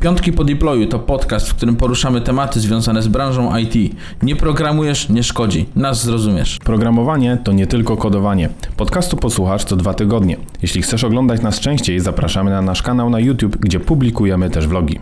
Piątki 0.00 0.32
po 0.32 0.44
deployu 0.44 0.86
to 0.86 0.98
podcast, 0.98 1.48
w 1.48 1.54
którym 1.54 1.76
poruszamy 1.76 2.20
tematy 2.20 2.60
związane 2.60 3.02
z 3.02 3.08
branżą 3.08 3.56
IT. 3.56 3.96
Nie 4.22 4.36
programujesz, 4.36 5.08
nie 5.08 5.22
szkodzi. 5.22 5.66
Nas 5.76 6.04
zrozumiesz. 6.04 6.58
Programowanie 6.58 7.38
to 7.44 7.52
nie 7.52 7.66
tylko 7.66 7.96
kodowanie. 7.96 8.48
Podcastu 8.76 9.16
posłuchasz 9.16 9.64
co 9.64 9.76
dwa 9.76 9.94
tygodnie. 9.94 10.36
Jeśli 10.62 10.82
chcesz 10.82 11.04
oglądać 11.04 11.42
nas 11.42 11.60
częściej, 11.60 12.00
zapraszamy 12.00 12.50
na 12.50 12.62
nasz 12.62 12.82
kanał 12.82 13.10
na 13.10 13.20
YouTube, 13.20 13.56
gdzie 13.56 13.80
publikujemy 13.80 14.50
też 14.50 14.66
vlogi. 14.66 14.98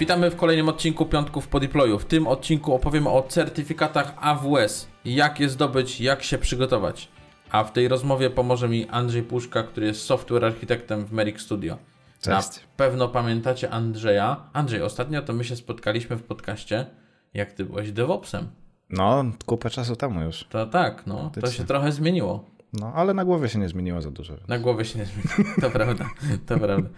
Witamy 0.00 0.30
w 0.30 0.36
kolejnym 0.36 0.68
odcinku 0.68 1.06
Piątków 1.06 1.48
po 1.48 1.60
deployu. 1.60 1.98
W 1.98 2.04
tym 2.04 2.26
odcinku 2.26 2.74
opowiemy 2.74 3.10
o 3.10 3.22
certyfikatach 3.22 4.14
AWS, 4.20 4.88
jak 5.04 5.40
je 5.40 5.48
zdobyć, 5.48 6.00
jak 6.00 6.22
się 6.22 6.38
przygotować. 6.38 7.13
A 7.54 7.64
w 7.64 7.72
tej 7.72 7.88
rozmowie 7.88 8.30
pomoże 8.30 8.68
mi 8.68 8.86
Andrzej 8.88 9.22
Puszka, 9.22 9.62
który 9.62 9.86
jest 9.86 10.02
software 10.02 10.44
architektem 10.44 11.04
w 11.06 11.12
Merrick 11.12 11.40
Studio. 11.40 11.78
Cześć. 12.20 12.30
Na 12.30 12.42
pewno 12.76 13.08
pamiętacie 13.08 13.70
Andrzeja. 13.70 14.36
Andrzej, 14.52 14.82
ostatnio 14.82 15.22
to 15.22 15.32
my 15.32 15.44
się 15.44 15.56
spotkaliśmy 15.56 16.16
w 16.16 16.22
podcaście, 16.22 16.86
jak 17.34 17.52
ty 17.52 17.64
byłeś 17.64 17.92
DevOpsem. 17.92 18.48
No, 18.90 19.24
kupę 19.46 19.70
czasu 19.70 19.96
temu 19.96 20.22
już. 20.22 20.44
To 20.44 20.66
tak, 20.66 21.06
no, 21.06 21.30
to 21.40 21.50
się 21.50 21.64
trochę 21.64 21.92
zmieniło. 21.92 22.44
No, 22.72 22.92
ale 22.94 23.14
na 23.14 23.24
głowie 23.24 23.48
się 23.48 23.58
nie 23.58 23.68
zmieniło 23.68 24.02
za 24.02 24.10
dużo. 24.10 24.34
Na 24.48 24.58
głowie 24.58 24.84
się 24.84 24.98
nie 24.98 25.04
zmieniło. 25.04 25.54
To 25.60 25.70
prawda, 25.70 26.10
to 26.46 26.58
prawda. 26.58 26.88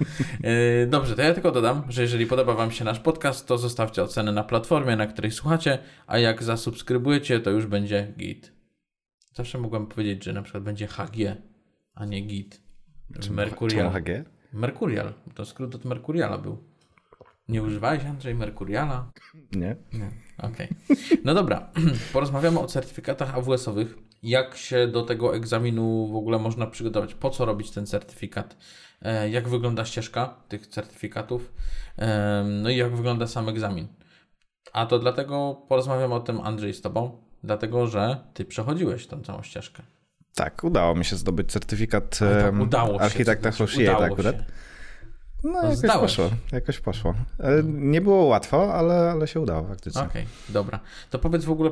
Yy, 0.42 0.86
Dobrze, 0.86 1.16
to 1.16 1.22
ja 1.22 1.34
tylko 1.34 1.52
dodam, 1.52 1.82
że 1.88 2.02
jeżeli 2.02 2.26
podoba 2.26 2.54
Wam 2.54 2.70
się 2.70 2.84
nasz 2.84 3.00
podcast, 3.00 3.48
to 3.48 3.58
zostawcie 3.58 4.02
ocenę 4.02 4.32
na 4.32 4.44
platformie, 4.44 4.96
na 4.96 5.06
której 5.06 5.30
słuchacie, 5.30 5.78
a 6.06 6.18
jak 6.18 6.42
zasubskrybujecie, 6.42 7.40
to 7.40 7.50
już 7.50 7.66
będzie 7.66 8.12
git. 8.18 8.55
Zawsze 9.36 9.58
mogłem 9.58 9.86
powiedzieć, 9.86 10.24
że 10.24 10.32
na 10.32 10.42
przykład 10.42 10.62
będzie 10.62 10.86
HG, 10.86 11.36
a 11.94 12.04
nie 12.04 12.20
git. 12.22 12.60
Mercurial. 13.30 13.92
Czemu 13.92 14.04
HG? 14.04 14.24
Mercurial, 14.52 15.12
to 15.34 15.44
skrót 15.44 15.74
od 15.74 15.84
Mercuriala 15.84 16.38
był. 16.38 16.64
Nie 17.48 17.62
używałeś 17.62 18.04
Andrzej 18.04 18.34
Mercuriala? 18.34 19.12
Nie. 19.52 19.76
Nie. 19.92 20.10
Okej. 20.38 20.68
No 21.24 21.34
dobra, 21.34 21.70
porozmawiamy 22.12 22.60
o 22.60 22.66
certyfikatach 22.66 23.34
AWS-owych. 23.34 23.98
Jak 24.22 24.56
się 24.56 24.88
do 24.88 25.02
tego 25.02 25.36
egzaminu 25.36 26.08
w 26.12 26.16
ogóle 26.16 26.38
można 26.38 26.66
przygotować? 26.66 27.14
Po 27.14 27.30
co 27.30 27.44
robić 27.44 27.70
ten 27.70 27.86
certyfikat? 27.86 28.56
E, 29.02 29.30
Jak 29.30 29.48
wygląda 29.48 29.84
ścieżka 29.84 30.42
tych 30.48 30.66
certyfikatów? 30.66 31.52
E, 31.98 32.44
No 32.62 32.70
i 32.70 32.76
jak 32.76 32.96
wygląda 32.96 33.26
sam 33.26 33.48
egzamin? 33.48 33.88
A 34.72 34.86
to 34.86 34.98
dlatego 34.98 35.62
porozmawiam 35.68 36.12
o 36.12 36.20
tym 36.20 36.40
Andrzej 36.40 36.74
z 36.74 36.80
Tobą, 36.82 37.25
dlatego 37.46 37.86
że 37.86 38.16
Ty 38.34 38.44
przechodziłeś 38.44 39.06
tą 39.06 39.22
całą 39.22 39.42
ścieżkę. 39.42 39.82
Tak, 40.34 40.64
udało 40.64 40.94
mi 40.94 41.04
się 41.04 41.16
zdobyć 41.16 41.52
certyfikat 41.52 42.18
em, 42.22 42.60
udało 42.60 42.94
się, 42.98 43.00
architekta 43.04 43.50
to 43.50 43.56
znaczy 43.56 43.82
udało 43.82 44.04
akurat. 44.04 44.36
się. 44.36 44.44
No, 45.44 45.62
jakoś 45.62 45.76
zdałeś. 45.76 46.00
poszło. 46.16 46.30
Jakoś 46.52 46.80
poszło. 46.80 47.14
E, 47.40 47.62
Nie 47.64 48.00
było 48.00 48.24
łatwo, 48.24 48.74
ale, 48.74 48.94
ale 49.10 49.26
się 49.28 49.40
udało 49.40 49.64
faktycznie. 49.68 50.02
Okej, 50.02 50.26
dobra. 50.48 50.80
To 51.10 51.18
powiedz 51.18 51.44
w 51.44 51.50
ogóle, 51.50 51.70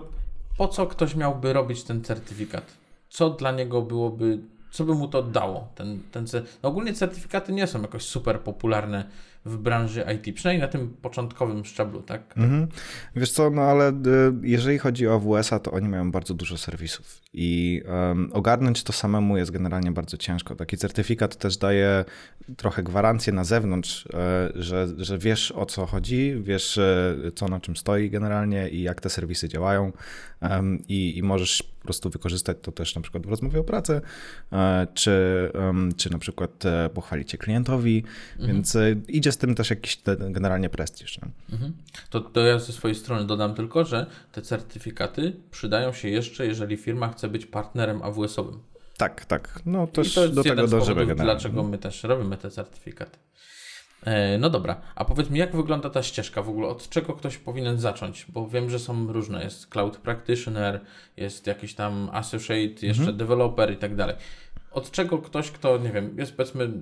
po 0.58 0.68
co 0.68 0.86
ktoś 0.86 1.14
miałby 1.14 1.52
robić 1.52 1.84
ten 1.84 2.04
certyfikat? 2.04 2.64
Co 3.08 3.30
dla 3.30 3.52
niego 3.52 3.82
byłoby, 3.82 4.38
co 4.70 4.84
by 4.84 4.94
mu 4.94 5.08
to 5.08 5.22
dało? 5.22 5.68
Ten, 5.74 6.00
ten, 6.12 6.26
no 6.62 6.68
ogólnie 6.68 6.94
certyfikaty 6.94 7.52
nie 7.52 7.66
są 7.66 7.82
jakoś 7.82 8.02
super 8.02 8.40
popularne 8.40 9.04
w 9.44 9.56
branży 9.56 10.04
IT, 10.14 10.34
przynajmniej 10.34 10.66
na 10.66 10.72
tym 10.72 10.96
początkowym 11.02 11.64
szczeblu, 11.64 12.02
tak? 12.02 12.34
Mhm. 12.36 12.68
Wiesz 13.16 13.32
co, 13.32 13.50
no 13.50 13.62
ale 13.62 13.90
y, 13.90 13.94
jeżeli 14.42 14.78
chodzi 14.78 15.08
o 15.08 15.20
WS-a, 15.20 15.58
to 15.58 15.70
oni 15.70 15.88
mają 15.88 16.10
bardzo 16.10 16.34
dużo 16.34 16.56
serwisów 16.56 17.20
i 17.32 17.82
em, 17.86 18.30
ogarnąć 18.32 18.82
to 18.82 18.92
samemu 18.92 19.36
jest 19.36 19.50
generalnie 19.50 19.92
bardzo 19.92 20.16
ciężko. 20.16 20.56
Taki 20.56 20.76
certyfikat 20.76 21.36
też 21.36 21.56
daje 21.56 22.04
trochę 22.56 22.82
gwarancję 22.82 23.32
na 23.32 23.44
zewnątrz, 23.44 24.06
e, 24.06 24.52
że, 24.54 24.88
że 24.98 25.18
wiesz 25.18 25.52
o 25.52 25.66
co 25.66 25.86
chodzi, 25.86 26.34
wiesz 26.40 26.78
e, 26.78 27.16
co 27.34 27.48
na 27.48 27.60
czym 27.60 27.76
stoi 27.76 28.10
generalnie 28.10 28.68
i 28.68 28.82
jak 28.82 29.00
te 29.00 29.10
serwisy 29.10 29.48
działają 29.48 29.92
em, 30.40 30.82
i, 30.88 31.18
i 31.18 31.22
możesz 31.22 31.62
po 31.62 31.84
prostu 31.84 32.10
wykorzystać 32.10 32.56
to 32.62 32.72
też 32.72 32.94
na 32.94 33.02
przykład 33.02 33.26
w 33.26 33.30
rozmowie 33.30 33.60
o 33.60 33.64
pracy, 33.64 34.00
e, 34.52 34.86
czy, 34.94 35.50
em, 35.54 35.92
czy 35.96 36.12
na 36.12 36.18
przykład 36.18 36.62
pochwalić 36.94 37.30
się 37.30 37.38
klientowi, 37.38 38.04
więc 38.38 38.76
e, 38.76 38.96
idzie 39.08 39.32
z 39.34 39.38
tym 39.38 39.54
też 39.54 39.70
jakiś 39.70 40.02
generalnie 40.18 40.68
prestiż. 40.70 41.18
Mhm. 41.52 41.72
To, 42.10 42.20
to 42.20 42.40
ja 42.40 42.58
ze 42.58 42.72
swojej 42.72 42.94
strony 42.94 43.26
dodam 43.26 43.54
tylko, 43.54 43.84
że 43.84 44.06
te 44.32 44.42
certyfikaty 44.42 45.36
przydają 45.50 45.92
się 45.92 46.08
jeszcze, 46.08 46.46
jeżeli 46.46 46.76
firma 46.76 47.08
chce 47.08 47.28
być 47.28 47.46
partnerem 47.46 48.02
AWS-owym. 48.02 48.58
Tak, 48.96 49.24
tak. 49.24 49.60
No 49.66 49.84
I 49.84 49.88
to 49.88 50.00
jest 50.02 50.14
do 50.34 50.42
jeden 50.44 50.56
tego 50.56 50.68
dążymy 50.68 51.06
generalnie. 51.06 51.24
dlaczego 51.24 51.62
my 51.62 51.78
też 51.78 52.02
robimy 52.02 52.36
te 52.36 52.50
certyfikaty. 52.50 53.18
E, 54.04 54.38
No 54.38 54.50
dobra, 54.50 54.80
a 54.94 55.04
powiedz 55.04 55.30
mi, 55.30 55.38
jak 55.38 55.56
wygląda 55.56 55.90
ta 55.90 56.02
ścieżka 56.02 56.42
w 56.42 56.48
ogóle? 56.48 56.68
Od 56.68 56.88
czego 56.88 57.12
ktoś 57.12 57.36
powinien 57.38 57.78
zacząć? 57.78 58.26
Bo 58.28 58.48
wiem, 58.48 58.70
że 58.70 58.78
są 58.78 59.12
różne. 59.12 59.44
Jest 59.44 59.66
Cloud 59.66 59.96
Practitioner, 59.96 60.80
jest 61.16 61.46
jakiś 61.46 61.74
tam 61.74 62.10
Associate, 62.12 62.86
jeszcze 62.86 63.02
Mhm. 63.02 63.16
developer 63.16 63.72
i 63.72 63.76
tak 63.76 63.96
dalej. 63.96 64.16
Od 64.74 64.90
czego 64.90 65.18
ktoś, 65.18 65.50
kto, 65.50 65.78
nie 65.78 65.92
wiem, 65.92 66.14
jest 66.18 66.36
powiedzmy 66.36 66.72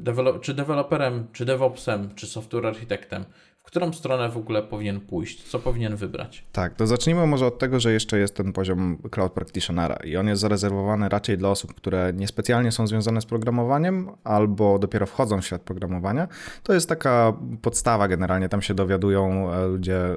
czy 0.41 0.55
deweloperem, 0.55 1.27
czy 1.33 1.45
DevOpsem, 1.45 2.15
czy 2.15 2.27
software 2.27 2.67
architektem, 2.67 3.25
w 3.59 3.63
którą 3.65 3.93
stronę 3.93 4.29
w 4.29 4.37
ogóle 4.37 4.63
powinien 4.63 5.01
pójść? 5.01 5.43
Co 5.43 5.59
powinien 5.59 5.97
wybrać? 5.97 6.45
Tak, 6.53 6.75
to 6.75 6.87
zacznijmy 6.87 7.27
może 7.27 7.47
od 7.47 7.59
tego, 7.59 7.81
że 7.81 7.93
jeszcze 7.93 8.19
jest 8.19 8.37
ten 8.37 8.53
poziom 8.53 8.99
Cloud 9.11 9.33
Practitionera 9.33 9.97
i 10.05 10.17
on 10.17 10.29
jest 10.29 10.43
zarezerwowany 10.43 11.09
raczej 11.09 11.39
dla 11.39 11.49
osób, 11.49 11.75
które 11.75 12.13
niespecjalnie 12.15 12.73
są 12.73 12.87
związane 12.87 13.21
z 13.21 13.27
programowaniem 13.27 14.11
albo 14.25 14.79
dopiero 14.79 15.07
wchodzą 15.07 15.41
w 15.41 15.47
świat 15.47 15.63
programowania. 15.63 16.29
To 16.63 16.73
jest 16.73 16.89
taka 16.89 17.33
podstawa 17.63 18.09
generalnie, 18.09 18.49
tam 18.49 18.63
się 18.63 18.75
dowiadują 18.75 19.53
e, 19.53 19.67
ludzie 19.67 20.17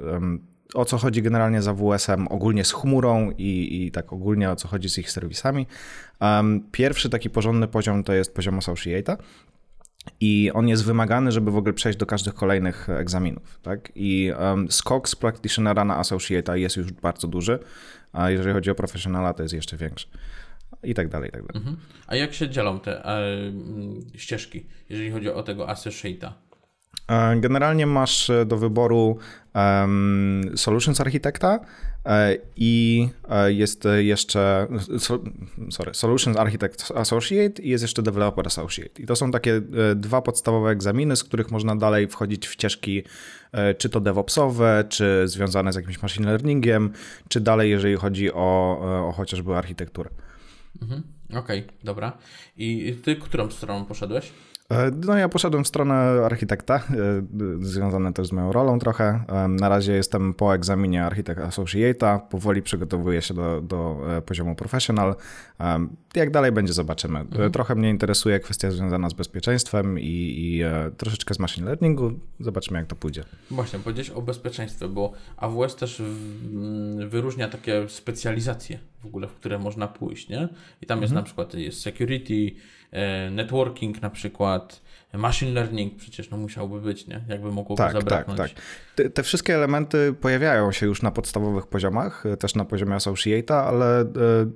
o 0.76 0.84
co 0.84 0.98
chodzi 0.98 1.22
generalnie 1.22 1.62
z 1.62 1.68
AWS-em, 1.68 2.28
ogólnie 2.28 2.64
z 2.64 2.72
chmurą 2.72 3.30
i, 3.38 3.84
i 3.86 3.90
tak 3.90 4.12
ogólnie 4.12 4.50
o 4.50 4.56
co 4.56 4.68
chodzi 4.68 4.90
z 4.90 4.98
ich 4.98 5.10
serwisami. 5.10 5.66
Em, 6.20 6.68
Pierwszy 6.72 7.10
taki 7.10 7.30
porządny 7.30 7.68
poziom 7.68 8.04
to 8.04 8.12
jest 8.12 8.34
poziom 8.34 8.58
Associate'a. 8.58 9.16
I 10.20 10.50
on 10.54 10.68
jest 10.68 10.84
wymagany, 10.84 11.32
żeby 11.32 11.50
w 11.50 11.56
ogóle 11.56 11.74
przejść 11.74 11.98
do 11.98 12.06
każdych 12.06 12.34
kolejnych 12.34 12.88
egzaminów. 12.88 13.58
Tak? 13.62 13.92
I 13.94 14.32
um, 14.38 14.70
skok 14.70 15.08
z 15.08 15.16
practitionera 15.16 15.84
na 15.84 16.00
associate'a 16.00 16.54
jest 16.54 16.76
już 16.76 16.92
bardzo 16.92 17.28
duży, 17.28 17.58
a 18.12 18.30
jeżeli 18.30 18.54
chodzi 18.54 18.70
o 18.70 18.74
profesjonala, 18.74 19.34
to 19.34 19.42
jest 19.42 19.54
jeszcze 19.54 19.76
większy. 19.76 20.06
I 20.82 20.94
tak 20.94 21.08
dalej, 21.08 21.28
i 21.28 21.32
tak 21.32 21.46
dalej. 21.46 21.56
Mhm. 21.56 21.76
A 22.06 22.16
jak 22.16 22.34
się 22.34 22.48
dzielą 22.48 22.80
te 22.80 23.04
e, 23.04 23.22
ścieżki, 24.14 24.66
jeżeli 24.88 25.10
chodzi 25.10 25.30
o 25.30 25.42
tego 25.42 25.66
Associate'a? 25.66 26.32
E, 27.08 27.40
Generalnie 27.40 27.86
masz 27.86 28.30
e, 28.30 28.44
do 28.44 28.56
wyboru 28.56 29.18
em, 29.54 30.52
Solutions 30.56 31.00
Architekta 31.00 31.60
e, 32.06 32.36
i 32.56 33.08
jest 33.46 33.84
jeszcze 33.96 34.66
so, 34.98 35.18
sorry, 35.70 35.94
Solutions 35.94 36.36
Architect 36.36 36.92
Associate 36.94 37.62
i 37.62 37.68
jest 37.68 37.82
jeszcze 37.82 38.02
Developer 38.02 38.46
Associate. 38.46 39.02
I 39.02 39.06
to 39.06 39.16
są 39.16 39.30
takie 39.30 39.60
dwa 39.96 40.22
podstawowe 40.22 40.70
egzaminy, 40.70 41.16
z 41.16 41.24
których 41.24 41.50
można 41.50 41.76
dalej 41.76 42.08
wchodzić 42.08 42.46
w 42.46 42.52
ścieżki 42.52 43.02
czy 43.78 43.88
to 43.88 44.00
DevOpsowe, 44.00 44.84
czy 44.88 45.22
związane 45.24 45.72
z 45.72 45.76
jakimś 45.76 46.02
machine 46.02 46.26
learningiem, 46.26 46.92
czy 47.28 47.40
dalej 47.40 47.70
jeżeli 47.70 47.96
chodzi 47.96 48.32
o, 48.32 48.78
o 49.08 49.12
chociażby 49.12 49.56
architekturę. 49.56 50.10
Mhm. 50.82 51.02
Okej, 51.34 51.64
dobra. 51.84 52.18
I 52.56 52.96
ty 53.04 53.16
którą 53.16 53.50
stroną 53.50 53.84
poszedłeś? 53.84 54.32
E, 54.70 54.90
No 55.06 55.16
ja 55.16 55.28
poszedłem 55.28 55.64
w 55.64 55.68
stronę 55.68 55.94
architekta, 56.24 56.74
e, 56.76 56.82
związane 57.60 58.12
też 58.12 58.26
z 58.26 58.32
moją 58.32 58.52
rolą 58.52 58.78
trochę. 58.78 59.24
E, 59.28 59.48
Na 59.48 59.68
razie 59.68 59.92
jestem 59.92 60.34
po 60.34 60.54
egzaminie 60.54 61.04
architekt 61.04 61.40
associate'a, 61.40 62.20
powoli 62.30 62.62
przygotowuję 62.62 63.22
się 63.22 63.34
do, 63.34 63.60
do 63.62 64.00
poziomu 64.26 64.54
professional. 64.54 65.14
Jak 66.14 66.30
dalej 66.30 66.52
będzie, 66.52 66.72
zobaczymy. 66.72 67.24
E, 67.38 67.50
Trochę 67.50 67.74
mnie 67.74 67.90
interesuje 67.90 68.40
kwestia 68.40 68.70
związana 68.70 69.10
z 69.10 69.12
bezpieczeństwem 69.14 69.98
i, 69.98 70.04
i 70.04 70.62
troszeczkę 70.96 71.34
z 71.34 71.38
machine 71.38 71.66
learningu. 71.66 72.12
Zobaczymy 72.40 72.78
jak 72.78 72.88
to 72.88 72.96
pójdzie. 72.96 73.24
Właśnie, 73.50 73.78
powiedziałeś 73.78 74.10
o 74.10 74.22
bezpieczeństwie, 74.22 74.88
bo 74.88 75.12
AWS 75.36 75.76
też 75.76 76.00
mm, 76.00 77.08
wyróżnia 77.08 77.48
takie 77.48 77.88
specjalizacje 77.88 78.78
w 79.02 79.06
ogóle, 79.06 79.28
w 79.28 79.32
które 79.34 79.58
można 79.58 79.88
pójść, 79.88 80.28
nie? 80.28 80.48
I 80.82 80.86
tam 80.86 81.00
jest 81.00 81.10
Mhm. 81.12 81.14
na 81.14 81.22
przykład 81.22 81.54
jest 81.54 81.80
security, 81.80 82.50
networking 83.30 84.02
na 84.02 84.10
przykład, 84.10 84.82
machine 85.12 85.52
learning 85.52 85.96
przecież 85.96 86.30
no 86.30 86.36
musiałby 86.36 86.80
być, 86.80 87.06
nie? 87.06 87.24
Jakby 87.28 87.52
mogło 87.52 87.76
Tak, 87.76 87.92
tak, 87.92 88.02
zabraknąć. 88.02 88.38
tak. 88.38 88.50
Te, 88.94 89.10
te 89.10 89.22
wszystkie 89.22 89.54
elementy 89.54 90.14
pojawiają 90.20 90.72
się 90.72 90.86
już 90.86 91.02
na 91.02 91.10
podstawowych 91.10 91.66
poziomach, 91.66 92.26
e, 92.26 92.36
też 92.36 92.54
na 92.54 92.64
poziomie 92.64 92.92
associate'a, 92.96 93.52
ale 93.54 94.00
e, 94.00 94.06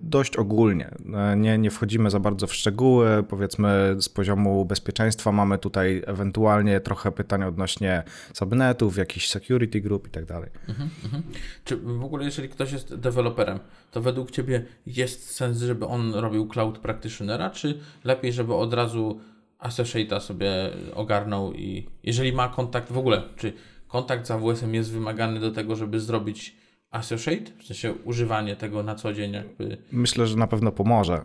dość 0.02 0.36
ogólnie. 0.36 0.90
E, 1.14 1.36
Nie, 1.36 1.58
nie 1.58 1.70
wchodzimy 1.70 2.10
za 2.10 2.20
bardzo 2.20 2.46
w 2.46 2.54
szczegóły. 2.54 3.22
Powiedzmy 3.28 3.96
z 4.00 4.08
poziomu 4.08 4.64
bezpieczeństwa 4.64 5.32
mamy 5.32 5.58
tutaj 5.58 6.02
ewentualnie 6.06 6.80
trochę 6.80 7.12
pytań 7.12 7.44
odnośnie 7.44 8.02
subnetów, 8.34 8.96
jakichś 8.96 9.28
security 9.28 9.80
group 9.80 10.06
i 10.06 10.10
tak 10.10 10.24
dalej. 10.24 10.50
Mhm, 10.68 10.90
mhm. 11.04 11.22
Czy 11.64 11.76
w 11.76 12.04
ogóle 12.04 12.24
jeżeli 12.24 12.48
ktoś 12.48 12.72
jest 12.72 12.94
deweloperem, 12.94 13.58
to 13.90 14.00
według 14.00 14.30
Ciebie 14.30 14.64
jest 14.86 15.30
sens, 15.34 15.58
żeby 15.58 15.86
on 15.86 16.14
robił 16.14 16.48
cloud 16.48 16.78
practitionera, 16.78 17.50
czy 17.50 17.78
lepiej, 18.04 18.32
żeby 18.32 18.54
od 18.54 18.74
razu 18.74 19.20
associate'a 19.60 20.20
sobie 20.20 20.50
ogarnął 20.94 21.52
i 21.52 21.86
jeżeli 22.02 22.32
ma 22.32 22.48
kontakt 22.48 22.92
w 22.92 22.98
ogóle, 22.98 23.22
czy 23.36 23.52
kontakt 23.88 24.26
z 24.26 24.30
AWS-em 24.30 24.74
jest 24.74 24.92
wymagany 24.92 25.40
do 25.40 25.50
tego, 25.50 25.76
żeby 25.76 26.00
zrobić 26.00 26.56
associate, 26.90 27.50
w 27.58 27.64
sensie 27.64 27.92
używanie 27.92 28.56
tego 28.56 28.82
na 28.82 28.94
co 28.94 29.12
dzień 29.12 29.32
jakby. 29.32 29.78
Myślę, 29.92 30.26
że 30.26 30.36
na 30.36 30.46
pewno 30.46 30.72
pomoże. 30.72 31.24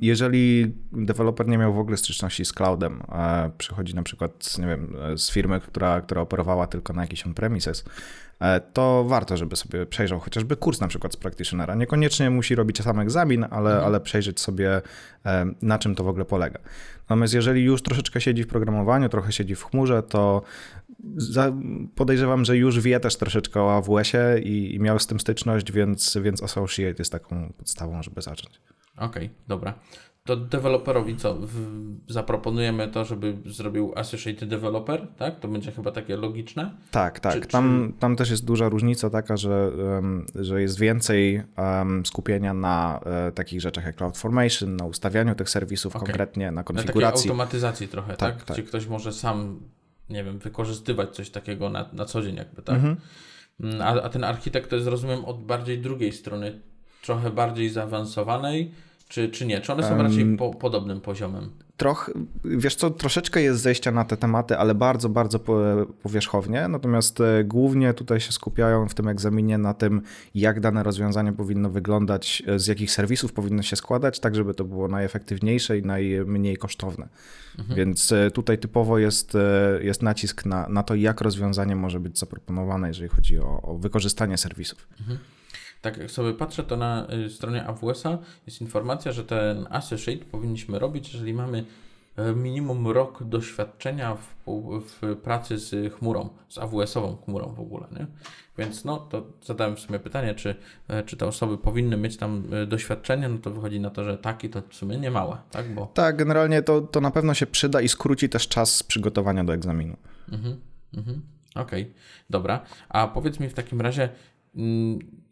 Jeżeli 0.00 0.72
deweloper 0.92 1.48
nie 1.48 1.58
miał 1.58 1.74
w 1.74 1.78
ogóle 1.78 1.96
styczności 1.96 2.44
z 2.44 2.52
cloudem, 2.52 3.02
przychodzi 3.58 3.94
na 3.94 4.02
przykład, 4.02 4.58
nie 4.58 4.66
wiem, 4.66 4.96
z 5.16 5.30
firmy, 5.30 5.60
która, 5.60 6.00
która 6.00 6.20
operowała 6.20 6.66
tylko 6.66 6.92
na 6.92 7.02
jakiś 7.02 7.26
on-premises, 7.26 7.84
E, 8.40 8.60
to 8.60 9.04
warto, 9.08 9.36
żeby 9.36 9.56
sobie 9.56 9.86
przejrzał 9.86 10.20
chociażby 10.20 10.56
kurs 10.56 10.80
na 10.80 10.88
przykład 10.88 11.12
z 11.12 11.16
practitionera. 11.16 11.74
Niekoniecznie 11.74 12.30
musi 12.30 12.54
robić 12.54 12.82
sam 12.82 13.00
egzamin, 13.00 13.46
ale, 13.50 13.70
mhm. 13.70 13.86
ale 13.86 14.00
przejrzeć 14.00 14.40
sobie, 14.40 14.82
e, 15.26 15.46
na 15.62 15.78
czym 15.78 15.94
to 15.94 16.04
w 16.04 16.08
ogóle 16.08 16.24
polega. 16.24 16.58
Natomiast 17.00 17.34
jeżeli 17.34 17.64
już 17.64 17.82
troszeczkę 17.82 18.20
siedzi 18.20 18.42
w 18.42 18.46
programowaniu, 18.46 19.08
trochę 19.08 19.32
siedzi 19.32 19.56
w 19.56 19.64
chmurze, 19.64 20.02
to 20.02 20.42
podejrzewam, 21.94 22.44
że 22.44 22.56
już 22.56 22.80
wie 22.80 23.00
też 23.00 23.16
troszeczkę 23.16 23.62
o 23.62 23.76
AWS-ie 23.76 24.42
i, 24.42 24.74
i 24.74 24.80
miał 24.80 24.98
z 24.98 25.06
tym 25.06 25.20
styczność, 25.20 25.72
więc, 25.72 26.18
więc 26.22 26.42
Associate 26.42 26.94
jest 26.98 27.12
taką 27.12 27.52
podstawą, 27.58 28.02
żeby 28.02 28.22
zacząć. 28.22 28.60
Okej, 28.96 29.06
okay, 29.06 29.30
dobra 29.48 29.74
to 30.26 30.36
deweloperowi 30.36 31.16
co? 31.16 31.38
Zaproponujemy 32.08 32.88
to, 32.88 33.04
żeby 33.04 33.36
zrobił 33.46 33.92
Associated 33.96 34.48
Developer, 34.48 35.08
tak? 35.16 35.40
To 35.40 35.48
będzie 35.48 35.72
chyba 35.72 35.90
takie 35.92 36.16
logiczne? 36.16 36.70
Tak, 36.90 37.20
tak. 37.20 37.34
Czy, 37.34 37.40
tam, 37.40 37.92
czy... 37.92 38.00
tam 38.00 38.16
też 38.16 38.30
jest 38.30 38.44
duża 38.44 38.68
różnica 38.68 39.10
taka, 39.10 39.36
że, 39.36 39.72
że 40.34 40.62
jest 40.62 40.78
więcej 40.78 41.42
skupienia 42.04 42.54
na 42.54 43.00
um, 43.04 43.32
takich 43.32 43.60
rzeczach 43.60 43.84
jak 43.84 43.96
CloudFormation, 43.96 44.76
na 44.76 44.84
ustawianiu 44.84 45.34
tych 45.34 45.50
serwisów 45.50 45.96
okay. 45.96 46.06
konkretnie, 46.06 46.50
na 46.50 46.64
konfiguracji. 46.64 47.00
Na 47.00 47.12
takiej 47.12 47.30
automatyzacji 47.30 47.88
trochę, 47.88 48.16
tak? 48.16 48.36
tak? 48.36 48.44
tak. 48.44 48.56
Gdzie 48.56 48.62
ktoś 48.62 48.86
może 48.86 49.12
sam, 49.12 49.60
nie 50.10 50.24
wiem, 50.24 50.38
wykorzystywać 50.38 51.14
coś 51.14 51.30
takiego 51.30 51.70
na, 51.70 51.88
na 51.92 52.04
co 52.04 52.22
dzień 52.22 52.36
jakby, 52.36 52.62
tak? 52.62 52.76
Mhm. 52.76 52.96
Mm, 53.60 53.82
a, 53.82 54.02
a 54.02 54.08
ten 54.08 54.24
architekt 54.24 54.70
to 54.70 54.76
jest, 54.76 54.88
rozumiem, 54.88 55.24
od 55.24 55.44
bardziej 55.44 55.78
drugiej 55.78 56.12
strony, 56.12 56.60
trochę 57.02 57.30
bardziej 57.30 57.68
zaawansowanej, 57.68 58.72
czy, 59.08 59.28
czy 59.28 59.46
nie? 59.46 59.60
Czy 59.60 59.72
one 59.72 59.82
są 59.82 59.96
um, 59.96 60.00
raczej 60.00 60.36
po, 60.36 60.50
podobnym 60.50 61.00
poziomem? 61.00 61.50
Troch, 61.76 62.10
wiesz 62.44 62.74
co, 62.74 62.90
troszeczkę 62.90 63.42
jest 63.42 63.62
zejścia 63.62 63.92
na 63.92 64.04
te 64.04 64.16
tematy, 64.16 64.58
ale 64.58 64.74
bardzo, 64.74 65.08
bardzo 65.08 65.38
powierzchownie. 66.02 66.68
Natomiast 66.68 67.20
e, 67.20 67.44
głównie 67.44 67.94
tutaj 67.94 68.20
się 68.20 68.32
skupiają 68.32 68.88
w 68.88 68.94
tym 68.94 69.08
egzaminie 69.08 69.58
na 69.58 69.74
tym, 69.74 70.02
jak 70.34 70.60
dane 70.60 70.82
rozwiązanie 70.82 71.32
powinno 71.32 71.70
wyglądać, 71.70 72.42
e, 72.46 72.58
z 72.58 72.66
jakich 72.66 72.90
serwisów 72.90 73.32
powinno 73.32 73.62
się 73.62 73.76
składać, 73.76 74.20
tak 74.20 74.34
żeby 74.34 74.54
to 74.54 74.64
było 74.64 74.88
najefektywniejsze 74.88 75.78
i 75.78 75.82
najmniej 75.82 76.56
kosztowne. 76.56 77.08
Mhm. 77.58 77.76
Więc 77.76 78.12
e, 78.12 78.30
tutaj 78.30 78.58
typowo 78.58 78.98
jest, 78.98 79.36
jest 79.80 80.02
nacisk 80.02 80.46
na, 80.46 80.68
na 80.68 80.82
to, 80.82 80.94
jak 80.94 81.20
rozwiązanie 81.20 81.76
może 81.76 82.00
być 82.00 82.18
zaproponowane, 82.18 82.88
jeżeli 82.88 83.08
chodzi 83.08 83.38
o, 83.38 83.62
o 83.62 83.78
wykorzystanie 83.78 84.38
serwisów. 84.38 84.88
Mhm 85.00 85.18
tak 85.86 85.96
jak 85.96 86.10
sobie 86.10 86.34
patrzę, 86.34 86.64
to 86.64 86.76
na 86.76 87.06
y, 87.26 87.30
stronie 87.30 87.66
AWS-a 87.66 88.18
jest 88.46 88.60
informacja, 88.60 89.12
że 89.12 89.24
ten 89.24 89.66
associate 89.70 90.24
powinniśmy 90.24 90.78
robić, 90.78 91.12
jeżeli 91.12 91.34
mamy 91.34 91.64
e, 92.16 92.32
minimum 92.32 92.88
rok 92.88 93.24
doświadczenia 93.24 94.14
w, 94.14 94.34
w 94.80 95.16
pracy 95.16 95.58
z 95.58 95.94
chmurą, 95.94 96.28
z 96.48 96.58
AWS-ową 96.58 97.16
chmurą 97.24 97.54
w 97.54 97.60
ogóle, 97.60 97.86
nie? 97.92 98.06
Więc 98.58 98.84
no, 98.84 98.96
to 98.96 99.26
zadałem 99.44 99.76
w 99.76 99.80
sumie 99.80 99.98
pytanie, 99.98 100.34
czy, 100.34 100.54
e, 100.88 101.02
czy 101.02 101.16
te 101.16 101.26
osoby 101.26 101.58
powinny 101.58 101.96
mieć 101.96 102.16
tam 102.16 102.42
e, 102.52 102.66
doświadczenie, 102.66 103.28
no 103.28 103.38
to 103.38 103.50
wychodzi 103.50 103.80
na 103.80 103.90
to, 103.90 104.04
że 104.04 104.18
taki 104.18 104.48
to 104.48 104.62
w 104.68 104.74
sumie 104.74 104.96
nie 104.96 105.10
małe, 105.10 105.36
tak? 105.50 105.74
Bo... 105.74 105.86
Tak, 105.94 106.16
generalnie 106.16 106.62
to, 106.62 106.80
to 106.80 107.00
na 107.00 107.10
pewno 107.10 107.34
się 107.34 107.46
przyda 107.46 107.80
i 107.80 107.88
skróci 107.88 108.28
też 108.28 108.48
czas 108.48 108.82
przygotowania 108.82 109.44
do 109.44 109.54
egzaminu. 109.54 109.96
Mhm, 110.32 110.60
mhm. 110.96 111.22
Okej, 111.54 111.82
okay, 111.82 111.94
dobra. 112.30 112.60
A 112.88 113.08
powiedz 113.08 113.40
mi 113.40 113.48
w 113.48 113.54
takim 113.54 113.80
razie, 113.80 114.08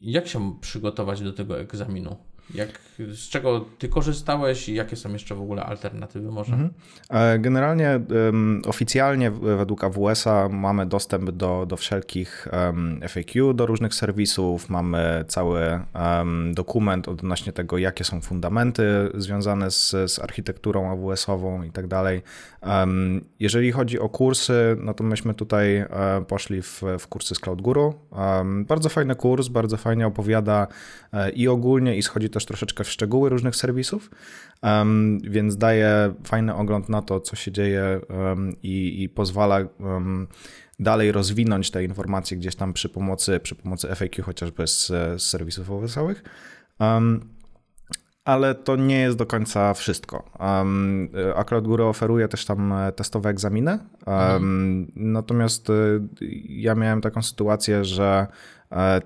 jak 0.01 0.29
się 0.29 0.61
przygotować 0.61 1.21
do 1.21 1.33
tego 1.33 1.61
egzaminu? 1.61 2.17
Jak, 2.55 2.79
z 2.99 3.29
czego 3.29 3.65
ty 3.79 3.89
korzystałeś 3.89 4.69
i 4.69 4.75
jakie 4.75 4.97
są 4.97 5.13
jeszcze 5.13 5.35
w 5.35 5.41
ogóle 5.41 5.65
alternatywy 5.65 6.31
może? 6.31 6.53
Mhm. 6.53 6.71
E, 7.11 7.39
generalnie 7.39 8.01
oficjalnie 8.67 9.31
według 9.31 9.85
AWS-a 9.85 10.49
mamy 10.49 10.87
dostęp 10.87 11.31
do, 11.31 11.67
do 11.67 11.77
wszelkich 11.77 12.49
FAQ, 13.09 13.55
do 13.55 13.67
różnych 13.67 13.95
serwisów, 13.95 14.69
mamy 14.69 15.25
cały 15.29 15.81
um, 15.95 16.55
dokument 16.55 17.09
odnośnie 17.09 17.53
tego, 17.53 17.79
jakie 17.79 18.05
są 18.05 18.21
fundamenty 18.21 18.85
związane 19.15 19.71
z, 19.71 19.91
z 19.91 20.19
architekturą 20.19 20.91
AWS-ową 20.91 21.63
i 21.63 21.71
tak 21.71 21.87
dalej. 21.87 22.23
Jeżeli 23.41 23.73
chodzi 23.73 23.99
o 23.99 24.09
kursy, 24.09 24.77
no 24.81 24.95
to 24.95 25.05
myśmy 25.05 25.35
tutaj 25.35 25.77
e, 25.77 25.89
poszli 26.29 26.63
w, 26.63 26.83
w 26.99 27.07
kursy 27.09 27.35
z 27.35 27.39
Cloud 27.39 27.63
Guru. 27.63 27.95
Bardzo 28.45 28.89
fajny 28.89 29.15
kurs, 29.15 29.49
bardzo 29.49 29.77
fajnie 29.77 30.07
opowiada 30.07 30.67
e, 31.13 31.31
i 31.31 31.49
ogólnie 31.49 31.97
i 31.97 32.03
schodzi 32.03 32.31
też 32.35 32.47
troszeczkę 32.47 32.85
w 32.85 32.91
szczegóły 32.91 33.29
różnych 33.31 33.57
serwisów, 33.57 34.11
um, 34.63 35.19
więc 35.21 35.57
daje 35.57 36.15
fajny 36.25 36.55
ogląd 36.55 36.89
na 36.89 37.03
to, 37.03 37.21
co 37.21 37.37
się 37.37 37.53
dzieje 37.53 38.01
um, 38.09 38.57
i, 38.63 39.03
i, 39.03 39.09
pozwala 39.09 39.61
dalej 40.79 41.13
rozwinąć 41.13 41.71
te 41.71 41.85
informacje 41.85 42.37
gdzieś 42.37 42.57
tam 42.57 42.73
przy 42.73 42.89
pomocy, 42.89 43.41
przy 43.41 43.55
pomocy 43.55 43.95
FAQ 43.95 44.23
chociażby 44.23 44.67
z, 44.67 44.87
z 44.87 45.23
serwisów 45.23 45.81
wesołych. 45.81 46.23
ale 48.25 48.55
to 48.55 48.77
nie 48.77 49.01
jest 49.01 49.17
do 49.17 49.27
końca 49.27 49.75
wszystko. 49.75 50.31
Um, 50.41 51.09
akurat 51.37 51.65
Guru 51.65 51.87
oferuje 51.87 52.29
też 52.29 52.45
tam 52.45 52.73
e, 52.73 52.93
testowe 52.93 53.31
egzaminy. 53.31 53.71
Um, 53.71 54.17
mhm. 54.17 54.93
Natomiast 54.97 55.71
e, 55.71 55.73
ja 56.49 56.75
miałem 56.75 57.01
taką 57.01 57.23
sytuację, 57.23 57.85
że 57.85 58.27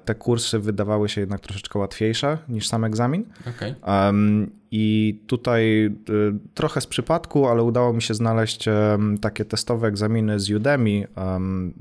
te 0.05 0.15
kursy 0.15 0.59
wydawały 0.59 1.09
się 1.09 1.21
jednak 1.21 1.41
troszeczkę 1.41 1.79
łatwiejsze 1.79 2.39
niż 2.49 2.69
sam 2.69 2.85
egzamin. 2.85 3.25
Okay. 3.41 3.75
I 4.71 5.21
tutaj 5.27 5.87
e, 5.87 5.91
trochę 6.55 6.81
z 6.81 6.87
przypadku, 6.87 7.47
ale 7.47 7.63
udało 7.63 7.93
mi 7.93 8.03
się 8.03 8.15
znaleźć 8.15 8.65
takie 9.21 9.45
testowe 9.45 9.89
egzaminy 9.89 10.41
z 10.41 10.51
Udemy, 10.51 11.07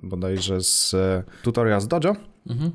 bodajże 0.04 0.62
z 0.62 0.96
Tutorials 1.44 1.88
Dojo. 1.88 2.16
Mhm. 2.50 2.72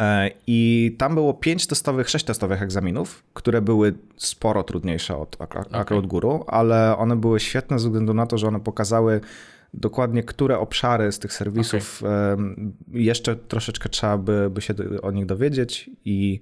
E, 0.00 0.30
I 0.46 0.94
tam 0.98 1.14
było 1.14 1.34
pięć 1.34 1.66
testowych, 1.66 2.10
sześć 2.10 2.24
testowych 2.24 2.62
egzaminów, 2.62 3.22
które 3.34 3.62
były 3.62 3.94
sporo 4.16 4.62
trudniejsze 4.62 5.16
od 5.16 5.36
Account 5.40 5.74
okay. 5.74 6.02
Guru, 6.02 6.44
ale 6.46 6.96
one 6.96 7.16
były 7.16 7.40
świetne 7.40 7.78
ze 7.78 7.88
względu 7.88 8.14
na 8.14 8.26
to, 8.26 8.38
że 8.38 8.48
one 8.48 8.60
pokazały 8.60 9.20
dokładnie 9.74 10.22
które 10.22 10.58
obszary 10.58 11.12
z 11.12 11.18
tych 11.18 11.32
serwisów 11.32 12.02
okay. 12.02 12.66
jeszcze 12.92 13.36
troszeczkę 13.36 13.88
trzeba 13.88 14.18
by, 14.18 14.50
by 14.50 14.60
się 14.60 14.74
o 15.02 15.10
nich 15.10 15.26
dowiedzieć 15.26 15.90
i, 16.04 16.40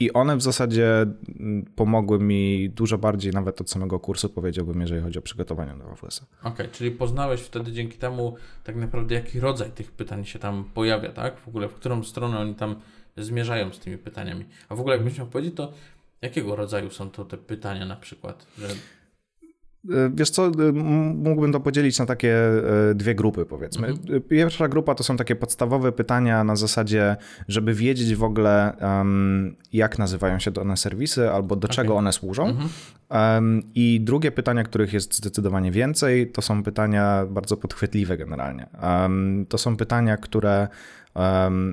i 0.00 0.12
one 0.12 0.36
w 0.36 0.42
zasadzie 0.42 1.06
mm, 1.38 1.64
pomogły 1.76 2.18
mi 2.18 2.70
dużo 2.70 2.98
bardziej 2.98 3.32
nawet 3.32 3.60
od 3.60 3.70
samego 3.70 4.00
kursu, 4.00 4.28
powiedziałbym, 4.28 4.80
jeżeli 4.80 5.02
chodzi 5.02 5.18
o 5.18 5.22
przygotowanie 5.22 5.74
do 5.74 5.90
AWS. 5.90 6.22
Okej, 6.40 6.52
okay, 6.52 6.68
czyli 6.68 6.90
poznałeś 6.90 7.40
wtedy 7.40 7.72
dzięki 7.72 7.98
temu 7.98 8.36
tak 8.64 8.76
naprawdę 8.76 9.14
jaki 9.14 9.40
rodzaj 9.40 9.70
tych 9.70 9.92
pytań 9.92 10.24
się 10.24 10.38
tam 10.38 10.64
pojawia, 10.74 11.12
tak? 11.12 11.38
W 11.38 11.48
ogóle 11.48 11.68
w 11.68 11.74
którą 11.74 12.02
stronę 12.02 12.38
oni 12.38 12.54
tam 12.54 12.76
zmierzają 13.16 13.72
z 13.72 13.78
tymi 13.78 13.98
pytaniami. 13.98 14.44
A 14.68 14.74
w 14.74 14.80
ogóle 14.80 14.96
jakbyś 14.96 15.18
miał 15.18 15.26
powiedzieć, 15.26 15.56
to 15.56 15.72
jakiego 16.22 16.56
rodzaju 16.56 16.90
są 16.90 17.10
to 17.10 17.24
te 17.24 17.36
pytania 17.36 17.86
na 17.86 17.96
przykład? 17.96 18.46
Że 18.58 18.68
wiesz 20.14 20.30
co, 20.30 20.46
e, 20.46 20.72
mógłbym 21.14 21.52
to 21.52 21.60
podzielić 21.60 21.98
na 21.98 22.06
takie 22.06 22.36
e, 22.90 22.94
dwie 22.94 23.14
grupy, 23.14 23.46
powiedzmy. 23.46 23.86
Mhm. 23.86 24.22
Pierwsza 24.22 24.68
grupa 24.68 24.94
to 24.94 25.04
są 25.04 25.16
takie 25.16 25.36
podstawowe 25.36 25.92
pytania 25.92 26.44
na 26.44 26.56
zasadzie, 26.56 27.16
żeby 27.48 27.74
wiedzieć 27.74 28.14
w 28.14 28.24
ogóle, 28.24 28.76
um, 28.80 29.56
jak 29.72 29.98
nazywają 29.98 30.38
się 30.38 30.50
dane 30.50 30.76
serwisy 30.76 31.30
albo 31.30 31.56
do 31.56 31.66
okay. 31.66 31.76
czego 31.76 31.96
one 31.96 32.12
służą. 32.12 32.46
Mhm. 32.46 32.68
Um, 33.10 33.62
I 33.74 34.00
drugie 34.00 34.32
pytania, 34.32 34.64
których 34.64 34.92
jest 34.92 35.14
zdecydowanie 35.14 35.70
więcej, 35.70 36.32
to 36.32 36.42
są 36.42 36.62
pytania 36.62 37.26
bardzo 37.30 37.56
podchwytliwe 37.56 38.16
generalnie. 38.16 38.66
Um, 38.82 39.46
to 39.48 39.58
są 39.58 39.76
pytania, 39.76 40.16
które 40.16 40.68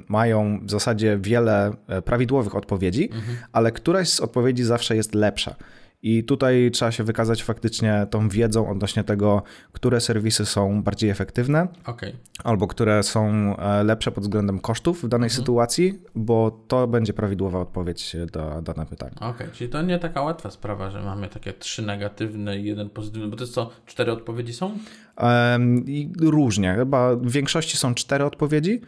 mają 0.10 0.60
w 0.66 0.72
zasadzie 0.72 1.18
wiele 1.22 1.72
prawidłowych 2.06 2.56
odpowiedzi, 2.56 3.06
mhm. 3.06 3.38
ale 3.52 3.72
któraś 3.72 4.10
z 4.10 4.20
odpowiedzi 4.20 4.64
zawsze 4.64 4.96
jest 4.96 5.16
lepsza. 5.16 5.56
I 6.04 6.24
tutaj 6.24 6.72
trzeba 6.74 6.92
się 6.92 7.04
wykazać 7.04 7.44
faktycznie 7.44 8.08
tą 8.10 8.30
wiedzą 8.30 8.70
odnośnie 8.70 9.04
tego, 9.04 9.44
które 9.72 10.02
serwisy 10.02 10.46
są 10.46 10.84
bardziej 10.84 11.10
efektywne, 11.10 11.68
okay. 11.86 12.14
albo 12.44 12.68
które 12.68 13.04
są 13.04 13.56
e, 13.58 13.84
lepsze 13.84 14.12
pod 14.12 14.24
względem 14.24 14.60
kosztów 14.60 15.04
w 15.04 15.08
danej 15.08 15.28
mhm. 15.28 15.42
sytuacji, 15.42 16.00
bo 16.16 16.66
to 16.68 16.88
będzie 16.88 17.14
prawidłowa 17.14 17.60
odpowiedź 17.60 18.16
na 18.36 18.62
dane 18.62 18.86
pytanie. 18.86 19.16
Okej, 19.16 19.30
okay, 19.30 19.48
czyli 19.54 19.70
to 19.70 19.82
nie 19.82 20.00
taka 20.00 20.22
łatwa 20.22 20.52
sprawa, 20.52 20.90
że 20.90 21.02
mamy 21.02 21.28
takie 21.28 21.54
trzy 21.54 21.82
negatywne 21.82 22.60
i 22.60 22.64
jeden 22.64 22.90
pozytywny, 22.90 23.28
bo 23.28 23.36
to 23.36 23.44
jest 23.44 23.54
co, 23.54 23.70
cztery 23.86 24.12
odpowiedzi 24.12 24.54
są? 24.54 24.78
Um, 25.18 25.86
różnie, 26.22 26.76
chyba 26.76 27.16
w 27.16 27.32
większości 27.32 27.78
są 27.78 27.94
cztery 27.94 28.26
odpowiedzi, 28.26 28.82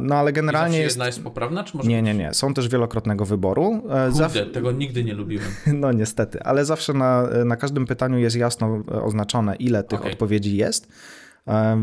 no 0.00 0.14
ale 0.14 0.32
generalnie 0.32 0.78
jest... 0.78 0.96
jedna 0.96 1.06
jest 1.06 1.22
poprawna, 1.22 1.64
czy 1.64 1.76
może 1.76 1.88
Nie, 1.88 2.02
nie, 2.02 2.14
nie. 2.14 2.34
Są 2.34 2.54
też 2.54 2.68
wielokrotnego 2.68 3.24
wyboru. 3.24 3.80
Kurde, 3.80 4.12
Zawsze... 4.12 4.46
tego 4.46 4.72
nigdy 4.72 5.04
nie 5.04 5.14
lubiłem. 5.14 5.46
No 5.74 5.92
niestety, 5.92 6.42
ale 6.42 6.64
zawsze 6.64 6.92
na, 6.92 7.28
na 7.44 7.56
każdym 7.56 7.86
pytaniu 7.86 8.18
jest 8.18 8.36
jasno 8.36 8.82
oznaczone, 9.02 9.56
ile 9.56 9.82
tych 9.82 10.00
okay. 10.00 10.12
odpowiedzi 10.12 10.56
jest, 10.56 10.88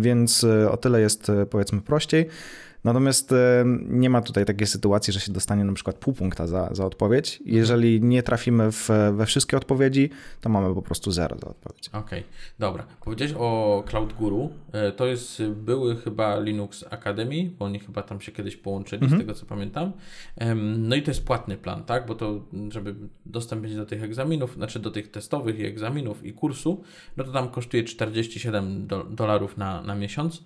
więc 0.01 0.46
o 0.72 0.77
tyle 0.77 1.01
jest 1.01 1.32
powiedzmy 1.50 1.82
prościej. 1.82 2.30
Natomiast 2.83 3.31
e, 3.31 3.63
nie 3.89 4.09
ma 4.09 4.21
tutaj 4.21 4.45
takiej 4.45 4.67
sytuacji, 4.67 5.13
że 5.13 5.19
się 5.19 5.31
dostanie 5.31 5.63
na 5.63 5.73
przykład 5.73 5.95
pół 5.95 6.13
punkta 6.13 6.47
za, 6.47 6.69
za 6.71 6.85
odpowiedź. 6.85 7.38
Mhm. 7.38 7.57
Jeżeli 7.57 8.01
nie 8.01 8.23
trafimy 8.23 8.71
w, 8.71 8.89
we 9.13 9.25
wszystkie 9.25 9.57
odpowiedzi, 9.57 10.09
to 10.41 10.50
mamy 10.50 10.75
po 10.75 10.81
prostu 10.81 11.11
zero 11.11 11.38
za 11.39 11.47
odpowiedź. 11.47 11.88
Okej, 11.88 12.00
okay. 12.01 12.23
dobra. 12.59 12.85
Powiedziałeś 13.03 13.33
o 13.38 13.83
Cloud 13.88 14.13
Guru. 14.13 14.50
E, 14.71 14.91
to 14.91 15.05
jest 15.05 15.43
były 15.43 15.95
chyba 15.95 16.39
Linux 16.39 16.85
Academy, 16.89 17.50
bo 17.59 17.65
oni 17.65 17.79
chyba 17.79 18.01
tam 18.01 18.21
się 18.21 18.31
kiedyś 18.31 18.57
połączyli, 18.57 19.03
mhm. 19.03 19.21
z 19.21 19.23
tego 19.23 19.33
co 19.33 19.45
pamiętam. 19.45 19.91
No 20.77 20.95
i 20.95 21.01
to 21.01 21.11
jest 21.11 21.25
płatny 21.25 21.57
plan, 21.57 21.83
tak? 21.83 22.05
Bo 22.05 22.15
to, 22.15 22.41
żeby 22.69 22.95
dostęp 23.25 23.63
mieć 23.63 23.75
do 23.75 23.85
tych 23.85 24.03
egzaminów, 24.03 24.53
znaczy 24.53 24.79
do 24.79 24.91
tych 24.91 25.11
testowych 25.11 25.59
i 25.59 25.65
egzaminów 25.65 26.25
i 26.25 26.33
kursu, 26.33 26.83
no 27.17 27.23
to 27.23 27.31
tam 27.31 27.50
kosztuje 27.50 27.83
47 27.83 28.88
do, 28.88 29.03
dolarów 29.03 29.57
na, 29.57 29.81
na 29.81 29.95
miesiąc. 29.95 30.43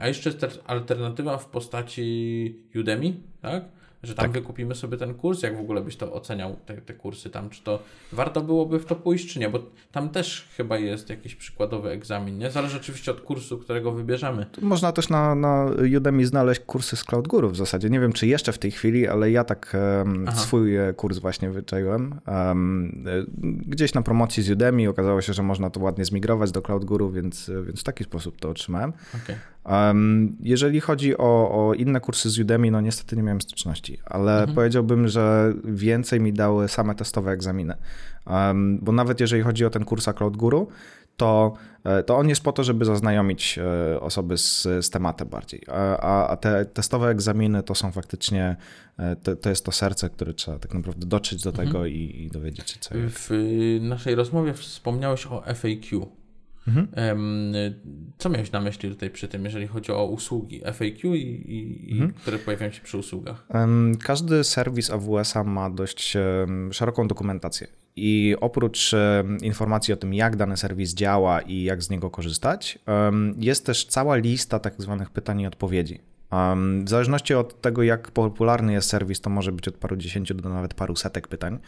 A 0.00 0.08
jeszcze 0.08 0.30
jest 0.30 0.62
alternatywa 0.66 1.38
w 1.38 1.46
postaci 1.46 2.64
Udemy, 2.80 3.12
tak? 3.42 3.64
Że 4.02 4.14
tam 4.14 4.24
tak. 4.24 4.32
wykupimy 4.32 4.74
sobie 4.74 4.96
ten 4.96 5.14
kurs, 5.14 5.42
jak 5.42 5.56
w 5.56 5.60
ogóle 5.60 5.80
byś 5.80 5.96
to 5.96 6.12
oceniał, 6.12 6.56
te, 6.66 6.76
te 6.76 6.94
kursy 6.94 7.30
tam, 7.30 7.50
czy 7.50 7.62
to 7.62 7.82
warto 8.12 8.40
byłoby 8.40 8.78
w 8.78 8.84
to 8.84 8.96
pójść, 8.96 9.32
czy 9.32 9.38
nie, 9.38 9.48
bo 9.48 9.58
tam 9.92 10.08
też 10.08 10.48
chyba 10.56 10.78
jest 10.78 11.10
jakiś 11.10 11.34
przykładowy 11.34 11.90
egzamin, 11.90 12.38
nie? 12.38 12.50
Zależy 12.50 12.76
oczywiście 12.76 13.10
od 13.10 13.20
kursu, 13.20 13.58
którego 13.58 13.92
wybierzemy. 13.92 14.46
Można 14.62 14.92
też 14.92 15.08
na, 15.08 15.34
na 15.34 15.66
Udemy 15.96 16.26
znaleźć 16.26 16.60
kursy 16.60 16.96
z 16.96 17.04
Cloud 17.04 17.28
Guru 17.28 17.50
w 17.50 17.56
zasadzie, 17.56 17.90
nie 17.90 18.00
wiem 18.00 18.12
czy 18.12 18.26
jeszcze 18.26 18.52
w 18.52 18.58
tej 18.58 18.70
chwili, 18.70 19.08
ale 19.08 19.30
ja 19.30 19.44
tak 19.44 19.76
um, 19.98 20.26
swój 20.34 20.76
e, 20.76 20.92
kurs 20.92 21.18
właśnie 21.18 21.50
wyczaiłem. 21.50 22.20
Um, 22.26 23.04
gdzieś 23.66 23.94
na 23.94 24.02
promocji 24.02 24.42
z 24.42 24.50
Udemy 24.50 24.88
okazało 24.88 25.20
się, 25.20 25.32
że 25.32 25.42
można 25.42 25.70
to 25.70 25.80
ładnie 25.80 26.04
zmigrować 26.04 26.52
do 26.52 26.62
Cloud 26.62 26.84
Guru, 26.84 27.10
więc, 27.10 27.50
więc 27.66 27.80
w 27.80 27.84
taki 27.84 28.04
sposób 28.04 28.40
to 28.40 28.50
otrzymałem. 28.50 28.92
Okay. 29.24 29.36
Jeżeli 30.40 30.80
chodzi 30.80 31.18
o, 31.18 31.50
o, 31.68 31.74
inne 31.74 32.00
kursy 32.00 32.30
z 32.30 32.38
Udemy, 32.38 32.70
no 32.70 32.80
niestety 32.80 33.16
nie 33.16 33.22
miałem 33.22 33.40
styczności, 33.40 33.98
ale 34.04 34.38
mhm. 34.38 34.54
powiedziałbym, 34.54 35.08
że 35.08 35.54
więcej 35.64 36.20
mi 36.20 36.32
dały 36.32 36.68
same 36.68 36.94
testowe 36.94 37.30
egzaminy. 37.30 37.74
Bo 38.80 38.92
nawet 38.92 39.20
jeżeli 39.20 39.42
chodzi 39.42 39.64
o 39.64 39.70
ten 39.70 39.84
kurs 39.84 40.08
Cloud 40.16 40.36
Guru, 40.36 40.68
to, 41.20 41.52
e, 41.84 42.02
to 42.02 42.16
on 42.16 42.28
jest 42.28 42.42
po 42.42 42.52
to, 42.52 42.64
żeby 42.64 42.84
zaznajomić 42.84 43.58
e, 43.58 44.00
osoby 44.00 44.38
z, 44.38 44.62
z 44.62 44.90
tematem 44.90 45.28
bardziej. 45.28 45.62
A, 45.68 46.28
a 46.28 46.36
te 46.36 46.64
testowe 46.64 47.08
egzaminy 47.08 47.62
to 47.62 47.74
są 47.74 47.92
faktycznie, 47.92 48.56
e, 48.98 49.16
to, 49.16 49.36
to 49.36 49.50
jest 49.50 49.64
to 49.64 49.72
serce, 49.72 50.10
które 50.10 50.34
trzeba 50.34 50.58
tak 50.58 50.74
naprawdę 50.74 51.06
dotrzeć 51.06 51.42
do 51.42 51.50
mhm. 51.50 51.68
tego 51.68 51.78
mhm. 51.78 51.96
i, 51.96 52.22
i 52.22 52.30
dowiedzieć 52.30 52.70
się 52.70 52.78
co 52.80 52.96
jest. 52.96 53.16
W 53.30 53.78
naszej 53.80 54.14
rozmowie 54.14 54.54
wspomniałeś 54.54 55.26
o 55.26 55.42
FAQ. 55.54 56.06
Mhm. 56.68 56.88
Co 58.18 58.28
miałeś 58.28 58.52
na 58.52 58.60
myśli 58.60 58.90
tutaj 58.90 59.10
przy 59.10 59.28
tym, 59.28 59.44
jeżeli 59.44 59.66
chodzi 59.66 59.92
o 59.92 60.04
usługi 60.04 60.60
FAQ, 60.64 61.14
i, 61.14 61.44
i, 61.88 61.92
mhm. 61.92 62.12
które 62.12 62.38
pojawiają 62.38 62.72
się 62.72 62.80
przy 62.80 62.98
usługach? 62.98 63.46
Każdy 64.02 64.44
serwis 64.44 64.90
AWS-a 64.90 65.44
ma 65.44 65.70
dość 65.70 66.16
szeroką 66.70 67.08
dokumentację. 67.08 67.66
I 67.96 68.36
oprócz 68.40 68.94
informacji 69.42 69.94
o 69.94 69.96
tym, 69.96 70.14
jak 70.14 70.36
dany 70.36 70.56
serwis 70.56 70.94
działa 70.94 71.40
i 71.40 71.62
jak 71.62 71.82
z 71.82 71.90
niego 71.90 72.10
korzystać, 72.10 72.78
jest 73.38 73.66
też 73.66 73.84
cała 73.84 74.16
lista 74.16 74.58
tak 74.58 74.74
zwanych 74.78 75.10
pytań 75.10 75.40
i 75.40 75.46
odpowiedzi. 75.46 76.00
W 76.84 76.88
zależności 76.88 77.34
od 77.34 77.60
tego, 77.60 77.82
jak 77.82 78.10
popularny 78.10 78.72
jest 78.72 78.88
serwis, 78.88 79.20
to 79.20 79.30
może 79.30 79.52
być 79.52 79.68
od 79.68 79.76
paru 79.76 79.96
dziesięciu 79.96 80.34
do 80.34 80.48
nawet 80.48 80.74
paru 80.74 80.96
setek 80.96 81.28
pytań, 81.28 81.58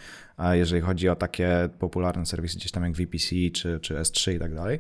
jeżeli 0.53 0.83
chodzi 0.83 1.09
o 1.09 1.17
takie 1.17 1.69
popularne 1.79 2.27
serwisy 2.27 2.57
gdzieś 2.57 2.73
tam 2.73 2.83
jak 2.83 2.93
VPC 2.93 3.29
czy, 3.53 3.79
czy 3.81 3.95
S3 3.95 4.35
i 4.35 4.39
tak 4.39 4.55
dalej. 4.55 4.79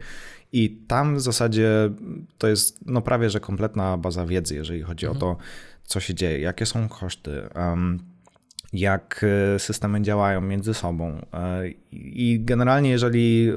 I 0.52 0.70
tam 0.70 1.16
w 1.16 1.20
zasadzie 1.20 1.90
to 2.38 2.48
jest 2.48 2.86
no 2.86 3.02
prawie, 3.02 3.30
że 3.30 3.40
kompletna 3.40 3.96
baza 3.96 4.26
wiedzy, 4.26 4.54
jeżeli 4.54 4.82
chodzi 4.82 5.06
mhm. 5.06 5.16
o 5.16 5.20
to, 5.20 5.42
co 5.82 6.00
się 6.00 6.14
dzieje, 6.14 6.38
jakie 6.38 6.66
są 6.66 6.88
koszty, 6.88 7.42
jak 8.72 9.24
e, 9.54 9.58
systemy 9.58 10.02
działają 10.02 10.40
między 10.40 10.74
sobą. 10.74 11.26
E, 11.32 11.68
I 11.92 12.40
generalnie, 12.40 12.90
jeżeli 12.90 13.52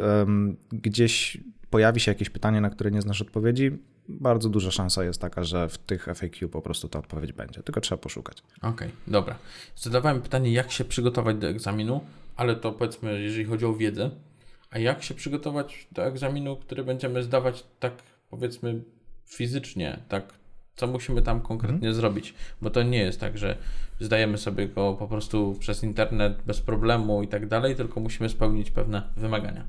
gdzieś 0.72 1.38
pojawi 1.70 2.00
się 2.00 2.12
jakieś 2.12 2.30
pytanie, 2.30 2.62
na 2.62 2.70
które 2.70 2.92
nie 2.92 3.02
znasz 3.02 3.22
odpowiedzi, 3.22 3.72
bardzo 4.10 4.50
duża 4.50 4.72
szansa 4.72 5.04
jest 5.04 5.22
taka, 5.22 5.44
że 5.44 5.70
w 5.70 5.78
tych 5.78 6.06
FAQ 6.06 6.50
po 6.50 6.62
prostu 6.62 6.88
ta 6.88 7.00
odpowiedź 7.00 7.34
będzie, 7.34 7.64
tylko 7.64 7.82
trzeba 7.82 8.02
poszukać. 8.02 8.44
Okej, 8.58 8.70
okay, 8.70 8.92
dobra. 9.08 9.36
Zadawałem 9.76 10.22
pytanie, 10.22 10.52
jak 10.52 10.72
się 10.72 10.86
przygotować 10.86 11.38
do 11.38 11.48
egzaminu, 11.48 12.02
ale 12.36 12.56
to 12.56 12.72
powiedzmy, 12.72 13.22
jeżeli 13.22 13.46
chodzi 13.46 13.66
o 13.66 13.74
wiedzę, 13.74 14.12
a 14.72 14.80
jak 14.80 15.04
się 15.04 15.14
przygotować 15.14 15.88
do 15.92 16.06
egzaminu, 16.06 16.58
który 16.58 16.84
będziemy 16.84 17.24
zdawać 17.24 17.64
tak 17.80 17.94
powiedzmy 18.30 18.82
fizycznie, 19.26 20.00
tak 20.10 20.34
co 20.76 20.88
musimy 20.88 21.22
tam 21.22 21.42
konkretnie 21.42 21.76
mhm. 21.76 21.94
zrobić, 21.94 22.34
bo 22.62 22.70
to 22.70 22.84
nie 22.84 22.98
jest 22.98 23.20
tak, 23.20 23.38
że 23.38 23.58
zdajemy 24.00 24.38
sobie 24.38 24.68
go 24.68 24.94
po 24.94 25.08
prostu 25.08 25.56
przez 25.60 25.84
internet 25.84 26.42
bez 26.46 26.62
problemu 26.62 27.24
i 27.24 27.28
tak 27.28 27.48
dalej, 27.48 27.76
tylko 27.76 28.00
musimy 28.00 28.30
spełnić 28.30 28.72
pewne 28.72 29.10
wymagania. 29.18 29.66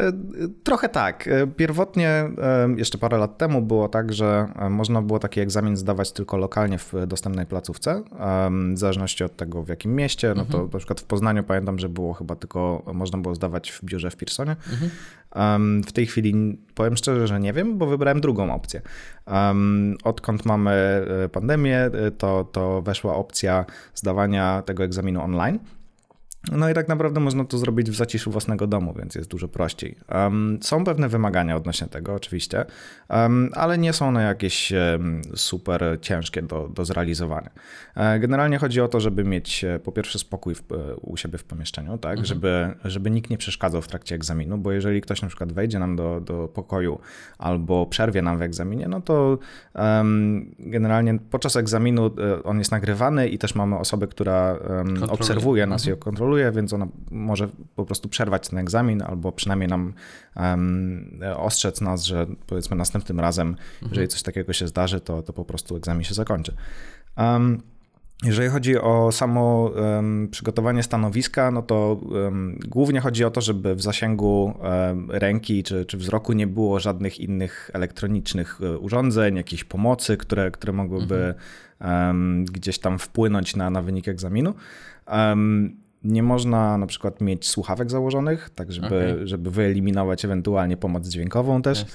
E, 0.00 0.12
trochę 0.64 0.88
tak. 0.88 1.28
E, 1.28 1.46
pierwotnie, 1.46 2.08
e, 2.08 2.68
jeszcze 2.76 2.98
parę 2.98 3.18
lat 3.18 3.38
temu, 3.38 3.62
było 3.62 3.88
tak, 3.88 4.12
że 4.12 4.48
można 4.70 5.02
było 5.02 5.18
taki 5.18 5.40
egzamin 5.40 5.76
zdawać 5.76 6.12
tylko 6.12 6.36
lokalnie 6.36 6.78
w 6.78 6.92
dostępnej 7.06 7.46
placówce, 7.46 8.02
w 8.74 8.78
zależności 8.78 9.24
od 9.24 9.36
tego, 9.36 9.62
w 9.62 9.68
jakim 9.68 9.94
mieście. 9.94 10.28
No 10.28 10.44
to 10.44 10.58
mhm. 10.58 10.70
na 10.72 10.78
przykład 10.78 11.00
w 11.00 11.04
Poznaniu 11.04 11.44
pamiętam, 11.44 11.78
że 11.78 11.88
było 11.88 12.12
chyba 12.12 12.36
tylko, 12.36 12.82
można 12.94 13.18
było 13.18 13.34
zdawać 13.34 13.70
w 13.70 13.84
biurze 13.84 14.10
w 14.10 14.16
Pearsonie. 14.16 14.56
Mhm. 14.72 14.90
W 15.82 15.92
tej 15.92 16.06
chwili 16.06 16.58
powiem 16.74 16.96
szczerze, 16.96 17.26
że 17.26 17.40
nie 17.40 17.52
wiem, 17.52 17.78
bo 17.78 17.86
wybrałem 17.86 18.20
drugą 18.20 18.54
opcję. 18.54 18.80
Odkąd 20.04 20.44
mamy 20.44 21.06
pandemię, 21.32 21.90
to, 22.18 22.44
to 22.52 22.82
weszła 22.82 23.14
opcja 23.14 23.64
zdawania 23.94 24.62
tego 24.62 24.84
egzaminu 24.84 25.22
online. 25.22 25.58
No 26.52 26.70
i 26.70 26.74
tak 26.74 26.88
naprawdę 26.88 27.20
można 27.20 27.44
to 27.44 27.58
zrobić 27.58 27.90
w 27.90 27.94
zaciszu 27.94 28.30
własnego 28.30 28.66
domu, 28.66 28.94
więc 28.98 29.14
jest 29.14 29.30
dużo 29.30 29.48
prościej. 29.48 29.96
Są 30.60 30.84
pewne 30.84 31.08
wymagania 31.08 31.56
odnośnie 31.56 31.86
tego, 31.86 32.14
oczywiście, 32.14 32.64
ale 33.52 33.78
nie 33.78 33.92
są 33.92 34.08
one 34.08 34.22
jakieś 34.22 34.72
super 35.34 35.98
ciężkie 36.00 36.42
do, 36.42 36.68
do 36.68 36.84
zrealizowania. 36.84 37.50
E, 37.94 38.18
generalnie 38.18 38.58
chodzi 38.58 38.80
o 38.80 38.88
to, 38.88 39.00
żeby 39.00 39.24
mieć 39.24 39.64
e, 39.64 39.78
po 39.78 39.92
pierwsze 39.92 40.18
spokój 40.18 40.54
w, 40.54 40.72
e, 40.72 40.96
u 40.96 41.16
siebie 41.16 41.38
w 41.38 41.44
pomieszczeniu, 41.44 41.98
tak, 41.98 42.10
mhm. 42.10 42.26
żeby, 42.26 42.74
żeby 42.84 43.10
nikt 43.10 43.30
nie 43.30 43.38
przeszkadzał 43.38 43.82
w 43.82 43.88
trakcie 43.88 44.14
egzaminu, 44.14 44.58
bo 44.58 44.72
jeżeli 44.72 45.00
ktoś 45.00 45.22
na 45.22 45.28
przykład 45.28 45.52
wejdzie 45.52 45.78
nam 45.78 45.96
do, 45.96 46.20
do 46.20 46.48
pokoju 46.48 46.98
albo 47.38 47.86
przerwie 47.86 48.22
nam 48.22 48.38
w 48.38 48.42
egzaminie, 48.42 48.88
no 48.88 49.00
to 49.00 49.38
generalnie 50.58 51.18
podczas 51.30 51.56
egzaminu 51.56 52.10
on 52.44 52.58
jest 52.58 52.70
nagrywany 52.70 53.28
i 53.28 53.38
też 53.38 53.54
mamy 53.54 53.78
osobę, 53.78 54.06
która 54.06 54.58
obserwuje 55.08 55.66
nas 55.66 55.82
mhm. 55.82 55.96
i 55.96 56.00
kontroluje 56.00 56.33
kontroluje, 56.34 56.52
więc 56.52 56.72
ona 56.72 56.86
może 57.10 57.48
po 57.76 57.84
prostu 57.84 58.08
przerwać 58.08 58.48
ten 58.48 58.58
egzamin 58.58 59.02
albo 59.02 59.32
przynajmniej 59.32 59.68
nam 59.68 59.92
um, 60.36 61.20
ostrzec 61.36 61.80
nas, 61.80 62.04
że 62.04 62.26
powiedzmy 62.46 62.76
następnym 62.76 63.20
razem, 63.20 63.48
mhm. 63.48 63.90
jeżeli 63.90 64.08
coś 64.08 64.22
takiego 64.22 64.52
się 64.52 64.68
zdarzy, 64.68 65.00
to, 65.00 65.22
to 65.22 65.32
po 65.32 65.44
prostu 65.44 65.76
egzamin 65.76 66.04
się 66.04 66.14
zakończy. 66.14 66.54
Um, 67.16 67.62
jeżeli 68.24 68.48
chodzi 68.48 68.78
o 68.78 69.12
samo 69.12 69.70
um, 69.76 70.28
przygotowanie 70.30 70.82
stanowiska, 70.82 71.50
no 71.50 71.62
to 71.62 72.00
um, 72.10 72.58
głównie 72.68 73.00
chodzi 73.00 73.24
o 73.24 73.30
to, 73.30 73.40
żeby 73.40 73.74
w 73.74 73.82
zasięgu 73.82 74.54
um, 74.60 75.10
ręki 75.10 75.62
czy, 75.62 75.84
czy 75.86 75.96
wzroku 75.96 76.32
nie 76.32 76.46
było 76.46 76.80
żadnych 76.80 77.20
innych 77.20 77.70
elektronicznych 77.72 78.60
e, 78.62 78.78
urządzeń, 78.78 79.36
jakichś 79.36 79.64
pomocy, 79.64 80.16
które, 80.16 80.50
które 80.50 80.72
mogłyby 80.72 81.34
mhm. 81.80 82.44
gdzieś 82.44 82.78
tam 82.78 82.98
wpłynąć 82.98 83.56
na, 83.56 83.70
na 83.70 83.82
wynik 83.82 84.08
egzaminu. 84.08 84.54
Nie 86.04 86.22
można 86.22 86.78
na 86.78 86.86
przykład 86.86 87.20
mieć 87.20 87.48
słuchawek 87.48 87.90
założonych, 87.90 88.50
tak 88.54 88.72
żeby, 88.72 88.86
okay. 88.86 89.26
żeby 89.26 89.50
wyeliminować 89.50 90.24
ewentualnie 90.24 90.76
pomoc 90.76 91.08
dźwiękową 91.08 91.62
też. 91.62 91.86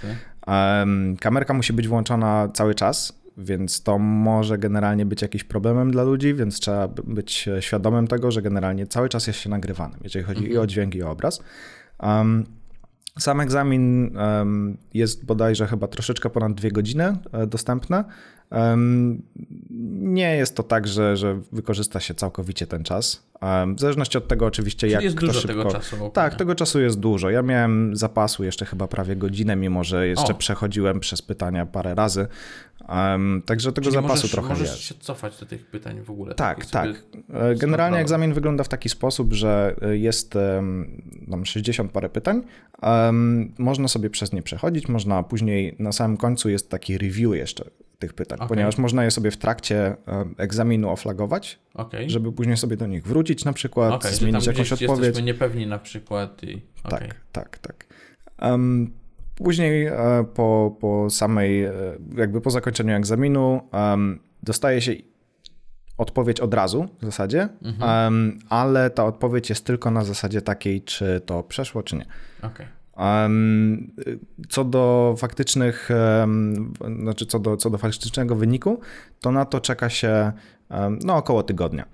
Um, 0.48 1.18
kamerka 1.18 1.54
musi 1.54 1.74
być 1.74 1.88
włączona 1.88 2.50
cały 2.54 2.76
czas, 2.76 3.20
więc 3.38 3.84
to 3.84 4.00
może 4.00 4.58
generalnie 4.58 5.06
być 5.06 5.22
jakiś 5.22 5.44
problemem 5.44 5.92
dla 5.92 6.04
ludzi, 6.04 6.34
więc 6.34 6.60
trzeba 6.60 6.88
być 6.88 7.50
świadomym 7.60 8.08
tego, 8.08 8.32
że 8.32 8.42
generalnie 8.42 8.88
cały 8.88 9.10
czas 9.10 9.28
jest 9.28 9.40
się 9.40 9.50
nagrywanym, 9.50 10.00
jeżeli 10.04 10.26
chodzi 10.26 10.44
i 10.44 10.48
o 10.48 10.50
mhm. 10.50 10.68
dźwięk, 10.68 10.96
i 10.96 11.04
o 11.04 11.12
obraz. 11.12 11.44
Um, 12.04 12.46
sam 13.20 13.42
egzamin 13.42 14.18
um, 14.18 14.78
jest 14.94 15.26
bodajże 15.26 15.68
chyba 15.68 15.88
troszeczkę 15.88 16.30
ponad 16.30 16.54
dwie 16.54 16.72
godziny 16.72 17.18
e, 17.32 17.48
dostępne. 17.48 18.04
Nie 20.00 20.36
jest 20.36 20.56
to 20.56 20.64
tak, 20.64 20.88
że, 20.88 21.18
że 21.18 21.42
wykorzysta 21.52 22.00
się 22.00 22.14
całkowicie 22.14 22.68
ten 22.68 22.84
czas. 22.84 23.30
W 23.76 23.80
zależności 23.80 24.18
od 24.18 24.28
tego 24.28 24.46
oczywiście, 24.46 24.80
Czyli 24.80 24.94
jak 24.94 25.04
jest 25.04 25.18
dużo 25.20 25.34
szybko... 25.34 25.48
tego 25.48 25.72
czasu. 25.72 26.10
Tak, 26.14 26.36
tego 26.36 26.56
czasu 26.56 26.80
jest 26.80 27.00
dużo. 27.00 27.30
Ja 27.30 27.42
miałem 27.42 27.96
zapasu 27.96 28.44
jeszcze 28.44 28.66
chyba 28.66 28.88
prawie 28.88 29.16
godzinę, 29.16 29.56
mimo 29.56 29.84
że 29.84 30.08
jeszcze 30.08 30.34
O. 30.34 30.38
przechodziłem 30.38 31.00
przez 31.00 31.22
pytania 31.22 31.66
parę 31.66 31.96
razy. 31.96 32.28
Um, 32.90 33.42
także 33.46 33.72
tego 33.72 33.86
Czyli 33.86 33.96
zapasu 33.96 34.14
możesz, 34.14 34.32
trochę 34.32 34.50
możesz 34.50 34.68
jest. 34.70 34.82
się 34.82 34.96
cofać 35.00 35.40
do 35.40 35.46
tych 35.46 35.66
pytań 35.66 36.02
w 36.02 36.10
ogóle. 36.10 36.36
Tak, 36.36 36.66
tak. 36.66 36.90
E, 37.34 37.56
Generalnie 37.56 37.98
egzamin 37.98 38.34
wygląda 38.34 38.64
w 38.64 38.70
taki 38.70 38.90
sposób, 38.90 39.34
że 39.34 39.76
e, 39.82 39.98
jest 39.98 40.38
tam 41.32 41.46
60 41.46 41.92
parę 41.92 42.10
pytań. 42.10 42.42
Em, 42.82 43.54
Można 43.58 43.88
sobie 43.88 44.10
przez 44.10 44.34
nie 44.34 44.42
przechodzić, 44.42 44.88
można 44.88 45.24
później 45.24 45.76
na 45.80 45.92
samym 45.92 46.18
końcu 46.18 46.50
jest 46.50 46.70
taki 46.70 46.98
review 46.98 47.36
jeszcze 47.36 47.66
tych 48.00 48.14
pytań, 48.14 48.38
Okej. 48.38 48.48
ponieważ 48.48 48.78
można 48.78 49.04
je 49.04 49.12
sobie 49.12 49.32
w 49.32 49.38
trakcie 49.38 49.78
e, 49.78 50.26
egzaminu 50.38 50.90
oflagować, 50.90 51.60
Okej. 51.74 52.10
żeby 52.10 52.32
później 52.32 52.58
sobie 52.58 52.78
do 52.78 52.88
nich 52.88 53.04
wrócić 53.04 53.46
na 53.46 53.54
przykład, 53.54 54.04
że 54.04 54.10
zmienić 54.10 54.46
tam 54.46 54.54
jakąś 54.54 54.72
odpowiedź. 54.72 55.06
jesteśmy 55.06 55.26
niepewni 55.28 55.68
na 55.68 55.80
przykład 55.80 56.44
i... 56.44 56.62
Tak, 56.84 56.94
okej. 56.94 57.10
tak, 57.32 57.58
tak. 57.58 57.86
Em, 58.38 58.94
później 59.36 59.86
e, 59.86 60.26
po, 60.34 60.76
po 60.80 61.10
samej, 61.10 61.64
e, 61.64 61.72
jakby 62.18 62.42
po 62.42 62.52
zakończeniu 62.52 62.96
egzaminu 62.96 63.62
em, 63.72 64.20
dostaje 64.44 64.82
się 64.82 64.94
odpowiedź 65.98 66.40
od 66.40 66.54
razu 66.54 66.88
w 67.02 67.06
zasadzie, 67.06 67.50
em, 67.82 68.40
ale 68.50 68.90
ta 68.90 69.06
odpowiedź 69.06 69.50
jest 69.50 69.66
tylko 69.66 69.92
na 69.92 70.04
zasadzie 70.04 70.42
takiej, 70.42 70.82
czy 70.82 71.22
to 71.26 71.44
przeszło, 71.44 71.84
czy 71.84 71.96
nie. 71.96 72.06
Okej. 72.42 72.79
Co 74.50 74.64
do 74.66 75.16
faktycznych, 75.18 75.90
znaczy 77.02 77.26
co 77.26 77.40
do, 77.40 77.58
co 77.58 77.70
do 77.70 77.78
faktycznego 77.78 78.36
wyniku, 78.36 78.80
to 79.22 79.32
na 79.32 79.46
to 79.46 79.60
czeka 79.60 79.90
się 79.90 80.32
no 81.06 81.16
około 81.16 81.44
tygodnia. 81.44 81.86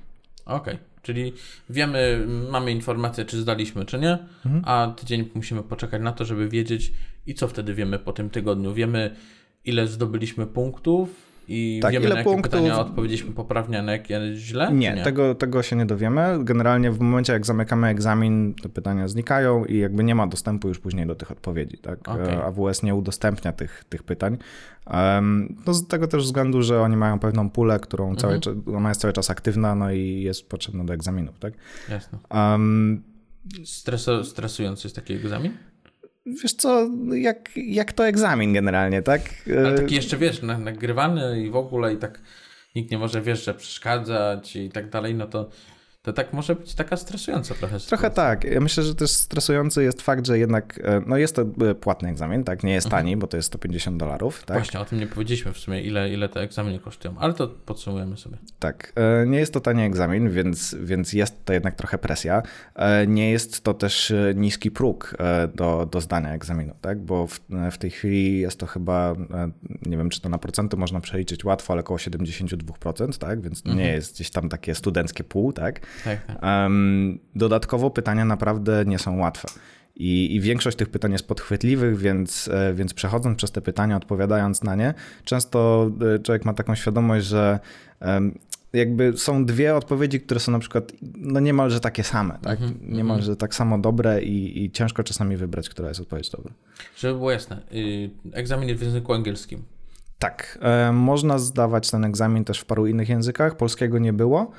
Okej, 0.45 0.77
czyli 1.01 1.33
wiemy, 1.69 2.27
mamy 2.51 2.71
informację, 2.71 3.25
czy 3.25 3.41
zdaliśmy, 3.41 3.85
czy 3.85 3.99
nie, 3.99 4.17
Mhm. 4.45 4.63
a 4.65 4.93
tydzień 4.97 5.29
musimy 5.35 5.63
poczekać 5.63 6.01
na 6.01 6.11
to, 6.11 6.25
żeby 6.25 6.49
wiedzieć 6.49 6.93
i 7.27 7.33
co 7.33 7.47
wtedy 7.47 7.73
wiemy 7.73 7.99
po 7.99 8.13
tym 8.13 8.29
tygodniu. 8.29 8.73
Wiemy, 8.73 9.15
ile 9.65 9.87
zdobyliśmy 9.87 10.45
punktów 10.47 11.24
i 11.47 11.79
Tak, 11.81 11.91
wiemy, 11.91 12.05
ile 12.05 12.13
na 12.13 12.19
jakie 12.19 12.29
punktów- 12.31 12.51
pytania 12.51 12.79
odpowiedzieliśmy 12.79 13.31
poprawnie, 13.33 13.81
na 13.81 13.91
jakie 13.91 14.21
źle? 14.35 14.73
Nie, 14.73 14.93
nie? 14.93 15.03
Tego, 15.03 15.35
tego 15.35 15.63
się 15.63 15.75
nie 15.75 15.85
dowiemy. 15.85 16.43
Generalnie 16.43 16.91
w 16.91 16.99
momencie, 16.99 17.33
jak 17.33 17.45
zamykamy 17.45 17.87
egzamin, 17.87 18.53
te 18.63 18.69
pytania 18.69 19.07
znikają 19.07 19.65
i 19.65 19.77
jakby 19.77 20.03
nie 20.03 20.15
ma 20.15 20.27
dostępu 20.27 20.67
już 20.67 20.79
później 20.79 21.07
do 21.07 21.15
tych 21.15 21.31
odpowiedzi. 21.31 21.77
Tak? 21.77 22.09
Okej. 22.09 22.33
E, 22.35 22.43
AWS 22.43 22.83
nie 22.83 22.95
udostępnia 22.95 23.51
tych, 23.53 23.83
tych 23.89 24.03
pytań. 24.03 24.37
Um, 24.93 25.55
no 25.67 25.73
z 25.73 25.87
tego 25.87 26.07
też 26.07 26.23
względu, 26.23 26.61
że 26.63 26.81
oni 26.81 26.97
mają 26.97 27.19
pewną 27.19 27.49
pulę, 27.49 27.79
którą 27.79 28.15
cały, 28.15 28.33
Mhm. 28.35 28.41
czas- 28.63 28.75
ona 28.75 28.89
jest 28.89 29.01
cały 29.01 29.13
czas 29.13 29.29
aktywna 29.29 29.75
no 29.75 29.91
i 29.91 30.21
jest 30.21 30.49
potrzebna 30.49 30.83
do 30.83 30.93
egzaminów. 30.93 31.39
Tak? 31.39 31.53
Jasne. 31.89 32.19
Um, 32.31 33.03
Streso, 33.65 34.23
stresujący 34.23 34.87
jest 34.87 34.95
taki 34.95 35.13
egzamin? 35.13 35.51
Wiesz 36.25 36.53
co, 36.53 36.89
jak, 37.15 37.49
jak 37.55 37.93
to 37.93 38.07
egzamin 38.07 38.53
generalnie, 38.53 39.01
tak? 39.01 39.21
Ale 39.57 39.73
E, 39.73 39.75
taki 39.77 39.95
jeszcze, 39.95 40.17
wiesz, 40.17 40.41
na- 40.41 40.57
nagrywany 40.57 41.41
i 41.43 41.49
w 41.49 41.55
ogóle 41.55 41.93
i 41.93 41.97
tak 41.97 42.19
nikt 42.75 42.91
nie 42.91 42.97
może, 42.97 43.21
wiesz, 43.21 43.45
że 43.45 43.53
przeszkadzać 43.53 44.55
i 44.55 44.69
tak 44.69 44.89
dalej, 44.89 45.15
no 45.15 45.27
to, 45.27 45.49
to 46.05 46.13
tak 46.13 46.33
może 46.33 46.55
być 46.55 46.75
taka 46.75 46.97
stresująca 46.97 47.55
trochę 47.55 47.79
Trochę 47.79 48.09
tak. 48.09 48.43
Ja 48.43 48.59
myślę, 48.59 48.83
że 48.83 48.95
też 48.95 49.11
stresujący 49.11 49.83
jest 49.83 50.01
fakt, 50.01 50.27
że 50.27 50.39
jednak, 50.39 50.79
e, 50.83 51.01
no 51.07 51.17
jest 51.17 51.35
to 51.35 51.41
e, 51.41 51.75
płatny 51.75 52.09
egzamin, 52.09 52.43
tak? 52.43 52.63
Nie 52.63 52.73
jest 52.73 52.89
tani, 52.89 53.17
bo 53.17 53.27
to 53.27 53.37
jest 53.37 53.47
150 53.47 53.97
dolarów, 53.97 54.43
tak? 54.45 54.57
Właśnie, 54.57 54.79
o 54.79 54.85
tym 54.85 54.99
nie 54.99 55.07
powiedzieliśmy 55.07 55.53
w 55.53 55.57
sumie, 55.57 55.81
ile, 55.81 56.09
ile 56.09 56.29
te 56.29 56.41
egzaminy 56.41 56.79
kosztują, 56.79 57.15
ale 57.19 57.33
to 57.33 57.47
podsumujemy 57.47 58.17
sobie. 58.17 58.37
Tak, 58.59 58.93
e, 58.95 59.25
nie 59.27 59.39
jest 59.39 59.53
to 59.53 59.59
tani 59.59 59.83
egzamin, 59.83 60.29
więc, 60.29 60.75
więc 60.79 61.13
jest 61.13 61.45
to 61.45 61.53
jednak 61.53 61.75
trochę 61.75 61.97
presja. 61.97 62.41
Nie 63.07 63.31
jest 63.31 63.63
to 63.63 63.73
też 63.73 64.13
niski 64.35 64.71
próg 64.71 65.17
do, 65.55 65.87
do 65.91 66.01
zdania 66.01 66.33
egzaminu, 66.33 66.73
tak? 66.81 67.01
Bo 67.01 67.27
w, 67.27 67.39
w 67.71 67.77
tej 67.77 67.89
chwili 67.89 68.39
jest 68.39 68.59
to 68.59 68.65
chyba, 68.65 69.15
nie 69.81 69.97
wiem 69.97 70.09
czy 70.09 70.21
to 70.21 70.29
na 70.29 70.37
procenty 70.37 70.77
można 70.77 70.99
przeliczyć 70.99 71.45
łatwo, 71.45 71.73
ale 71.73 71.79
około 71.79 71.97
72%, 71.97 73.17
tak? 73.17 73.41
Więc 73.41 73.65
nie 73.65 73.91
jest 73.91 74.13
gdzieś 74.13 74.29
tam 74.29 74.49
takie 74.49 74.75
studenckie 74.75 75.23
pół, 75.23 75.53
tak? 75.53 75.79
Tak, 76.03 76.25
tak. 76.25 76.37
Dodatkowo 77.35 77.89
pytania 77.89 78.25
naprawdę 78.25 78.83
nie 78.87 78.99
są 78.99 79.19
łatwe. 79.19 79.47
I, 79.95 80.35
I 80.35 80.41
większość 80.41 80.77
tych 80.77 80.89
pytań 80.89 81.11
jest 81.11 81.27
podchwytliwych, 81.27 81.97
więc, 81.97 82.47
e, 82.53 82.73
więc 82.73 82.93
przechodząc 82.93 83.37
przez 83.37 83.51
te 83.51 83.61
pytania, 83.61 83.97
odpowiadając 83.97 84.63
na 84.63 84.75
nie, 84.75 84.93
często 85.23 85.89
e, 86.15 86.19
człowiek 86.19 86.45
ma 86.45 86.53
taką 86.53 86.75
świadomość, 86.75 87.25
że 87.25 87.59
jakby 88.75 89.17
są 89.17 89.45
dwie 89.45 89.75
odpowiedzi, 89.75 90.21
które 90.21 90.39
są 90.39 90.51
na 90.51 90.59
przykład 90.59 90.91
no 91.17 91.39
niemalże 91.39 91.79
takie 91.79 92.03
same, 92.03 92.39
tak? 92.41 92.59
Niemalże 92.81 93.35
tak 93.35 93.55
samo 93.55 93.77
dobre 93.77 94.23
i, 94.23 94.63
i 94.63 94.71
ciężko 94.71 95.03
czasami 95.03 95.37
wybrać, 95.37 95.69
która 95.69 95.87
jest 95.87 95.99
odpowiedź 95.99 96.29
dobra. 96.29 96.53
Żeby 96.97 97.13
było 97.13 97.31
jasne, 97.31 97.61
yy, 97.71 98.09
egzamin 98.33 98.69
jest 98.69 98.81
w 98.81 98.83
języku 98.83 99.13
angielskim. 99.13 99.63
Tak, 100.19 100.59
e, 100.61 100.91
można 100.91 101.39
zdawać 101.39 101.91
ten 101.91 102.05
egzamin 102.05 102.43
też 102.43 102.59
w 102.59 102.65
paru 102.65 102.87
innych 102.87 103.09
językach. 103.09 103.57
Polskiego 103.57 103.99
nie 103.99 104.13
było. 104.13 104.51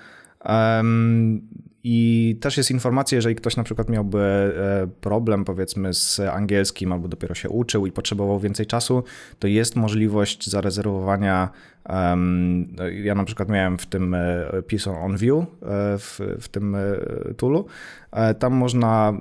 I 1.89 2.37
też 2.41 2.57
jest 2.57 2.71
informacja, 2.71 3.17
jeżeli 3.17 3.35
ktoś 3.35 3.57
na 3.57 3.63
przykład 3.63 3.89
miałby 3.89 4.19
e, 4.19 4.87
problem 5.01 5.45
powiedzmy 5.45 5.95
z 5.95 6.21
angielskim 6.21 6.93
albo 6.93 7.09
dopiero 7.09 7.35
się 7.35 7.49
uczył 7.49 7.87
i 7.87 7.93
potrzebował 7.93 8.41
więcej 8.41 8.67
czasu, 8.67 9.05
to 9.39 9.49
jest 9.49 9.77
możliwość 9.77 10.51
zarezerwowania. 10.51 11.49
ja 13.03 13.15
na 13.15 13.25
przykład 13.25 13.49
miałem 13.49 13.79
w 13.79 13.87
tym 13.87 14.15
e, 14.15 14.63
Pearson 14.69 14.97
on 14.97 15.17
View 15.17 15.39
e, 15.39 15.47
w, 15.99 16.21
w 16.41 16.49
tym 16.49 16.77
toolu. 17.37 17.67
Tam 18.39 18.53
można 18.53 19.21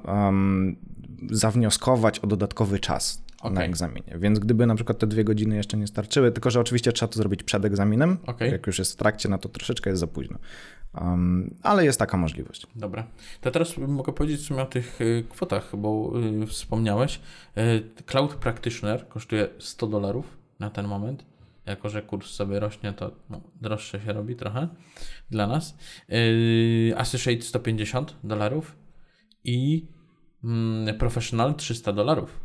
zawnioskować 1.31 2.19
o 2.19 2.27
dodatkowy 2.27 2.79
czas 2.79 3.25
na 3.43 3.51
Okej. 3.51 3.65
egzaminie. 3.65 4.15
Więc 4.17 4.39
gdyby 4.39 4.65
na 4.65 4.75
przykład 4.75 4.99
te 4.99 5.07
dwie 5.07 5.23
godziny 5.23 5.55
jeszcze 5.55 5.77
nie 5.77 5.87
starczyły, 5.87 6.31
tylko 6.31 6.49
że 6.49 6.59
oczywiście 6.59 6.91
trzeba 6.91 7.11
to 7.11 7.17
zrobić 7.17 7.43
przed 7.43 7.65
egzaminem, 7.65 8.17
Okej. 8.25 8.51
jak 8.51 8.67
już 8.67 8.79
jest 8.79 8.93
w 8.93 8.95
trakcie, 8.95 9.29
no 9.29 9.37
to 9.37 9.49
troszeczkę 9.49 9.89
jest 9.89 9.99
za 9.99 10.07
późno. 10.07 10.37
Um, 11.01 11.55
ale 11.63 11.85
jest 11.85 11.99
taka 11.99 12.17
możliwość. 12.17 12.67
Dobra. 12.75 13.07
To 13.41 13.51
teraz 13.51 13.77
mogę 13.77 14.13
powiedzieć 14.13 14.41
w 14.41 14.45
sumie 14.45 14.61
o 14.61 14.65
tych 14.65 15.01
y, 15.01 15.25
kwotach, 15.29 15.75
bo 15.75 16.11
y, 16.43 16.47
wspomniałeś. 16.47 17.19
Y, 17.57 18.03
Cloud 18.05 18.35
Practitioner 18.35 19.07
kosztuje 19.07 19.47
100 19.59 19.87
dolarów 19.87 20.37
na 20.59 20.69
ten 20.69 20.87
moment. 20.87 21.25
Jako, 21.65 21.89
że 21.89 22.01
kurs 22.01 22.31
sobie 22.31 22.59
rośnie, 22.59 22.93
to 22.93 23.11
no, 23.29 23.41
droższe 23.61 24.01
się 24.01 24.13
robi 24.13 24.35
trochę 24.35 24.67
dla 25.29 25.47
nas. 25.47 25.77
Y, 26.09 26.93
Associate 26.97 27.41
150 27.41 28.15
dolarów 28.23 28.75
i 29.43 29.87
mm, 30.43 30.97
Professional 30.97 31.55
300 31.55 31.93
dolarów. 31.93 32.39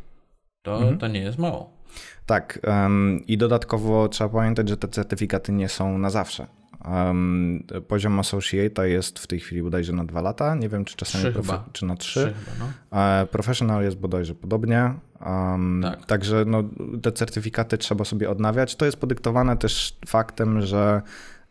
To, 0.61 0.79
to 0.99 1.07
nie 1.07 1.19
jest 1.19 1.37
mało. 1.37 1.81
Tak, 2.25 2.59
um, 2.67 3.19
i 3.27 3.37
dodatkowo 3.37 4.09
trzeba 4.09 4.29
pamiętać, 4.29 4.69
że 4.69 4.77
te 4.77 4.87
certyfikaty 4.87 5.51
nie 5.51 5.69
są 5.69 5.97
na 5.97 6.09
zawsze. 6.09 6.47
Um, 6.85 7.63
poziom 7.87 8.17
Associate'a 8.19 8.83
jest 8.83 9.19
w 9.19 9.27
tej 9.27 9.39
chwili 9.39 9.63
bodajże 9.63 9.93
na 9.93 10.03
dwa 10.03 10.21
lata, 10.21 10.55
nie 10.55 10.69
wiem 10.69 10.85
czy 10.85 10.95
czasami 10.95 11.23
Trzy 11.23 11.33
chyba. 11.33 11.65
czy 11.73 11.85
na 11.85 11.95
Trzy 11.95 12.19
trzy. 12.19 12.33
chyba, 12.33 12.65
no. 12.91 12.97
E, 12.99 13.25
Professional 13.25 13.83
jest 13.83 13.97
bodajże 13.97 14.35
podobnie. 14.35 14.93
Um, 15.25 15.81
Tak. 15.83 16.05
Także 16.05 16.43
no, 16.47 16.63
te 17.01 17.11
certyfikaty 17.11 17.77
trzeba 17.77 18.05
sobie 18.05 18.29
odnawiać. 18.29 18.75
To 18.75 18.85
jest 18.85 18.97
podyktowane 18.97 19.57
też 19.57 19.97
faktem, 20.07 20.61
że 20.61 21.01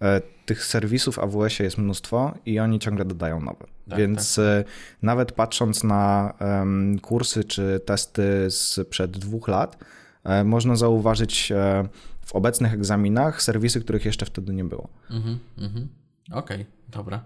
e, 0.03 0.21
tych 0.47 0.65
serwisów 0.65 1.19
AWS 1.19 1.59
jest 1.59 1.79
mnóstwo 1.79 2.35
i 2.47 2.59
oni 2.61 2.79
ciągle 2.79 3.05
dodają 3.05 3.41
nowe. 3.41 3.67
Tak, 3.89 3.99
Więc 3.99 4.39
e, 4.39 4.65
nawet 5.03 5.33
patrząc 5.33 5.85
na 5.85 6.35
em, 6.39 6.99
kursy 6.99 7.45
czy 7.45 7.81
testy 7.87 8.47
sprzed 8.51 9.11
dwóch 9.11 9.49
lat, 9.49 9.79
można 10.45 10.77
zauważyć 10.77 11.53
w 12.31 12.35
obecnych 12.35 12.73
egzaminach 12.75 13.43
serwisy, 13.43 13.81
których 13.81 14.05
jeszcze 14.05 14.27
wtedy 14.27 14.53
nie 14.53 14.65
było. 14.65 14.89
Mhm, 15.11 15.39
mhm. 15.59 15.89
Okej, 16.33 16.67
dobra. 16.89 17.25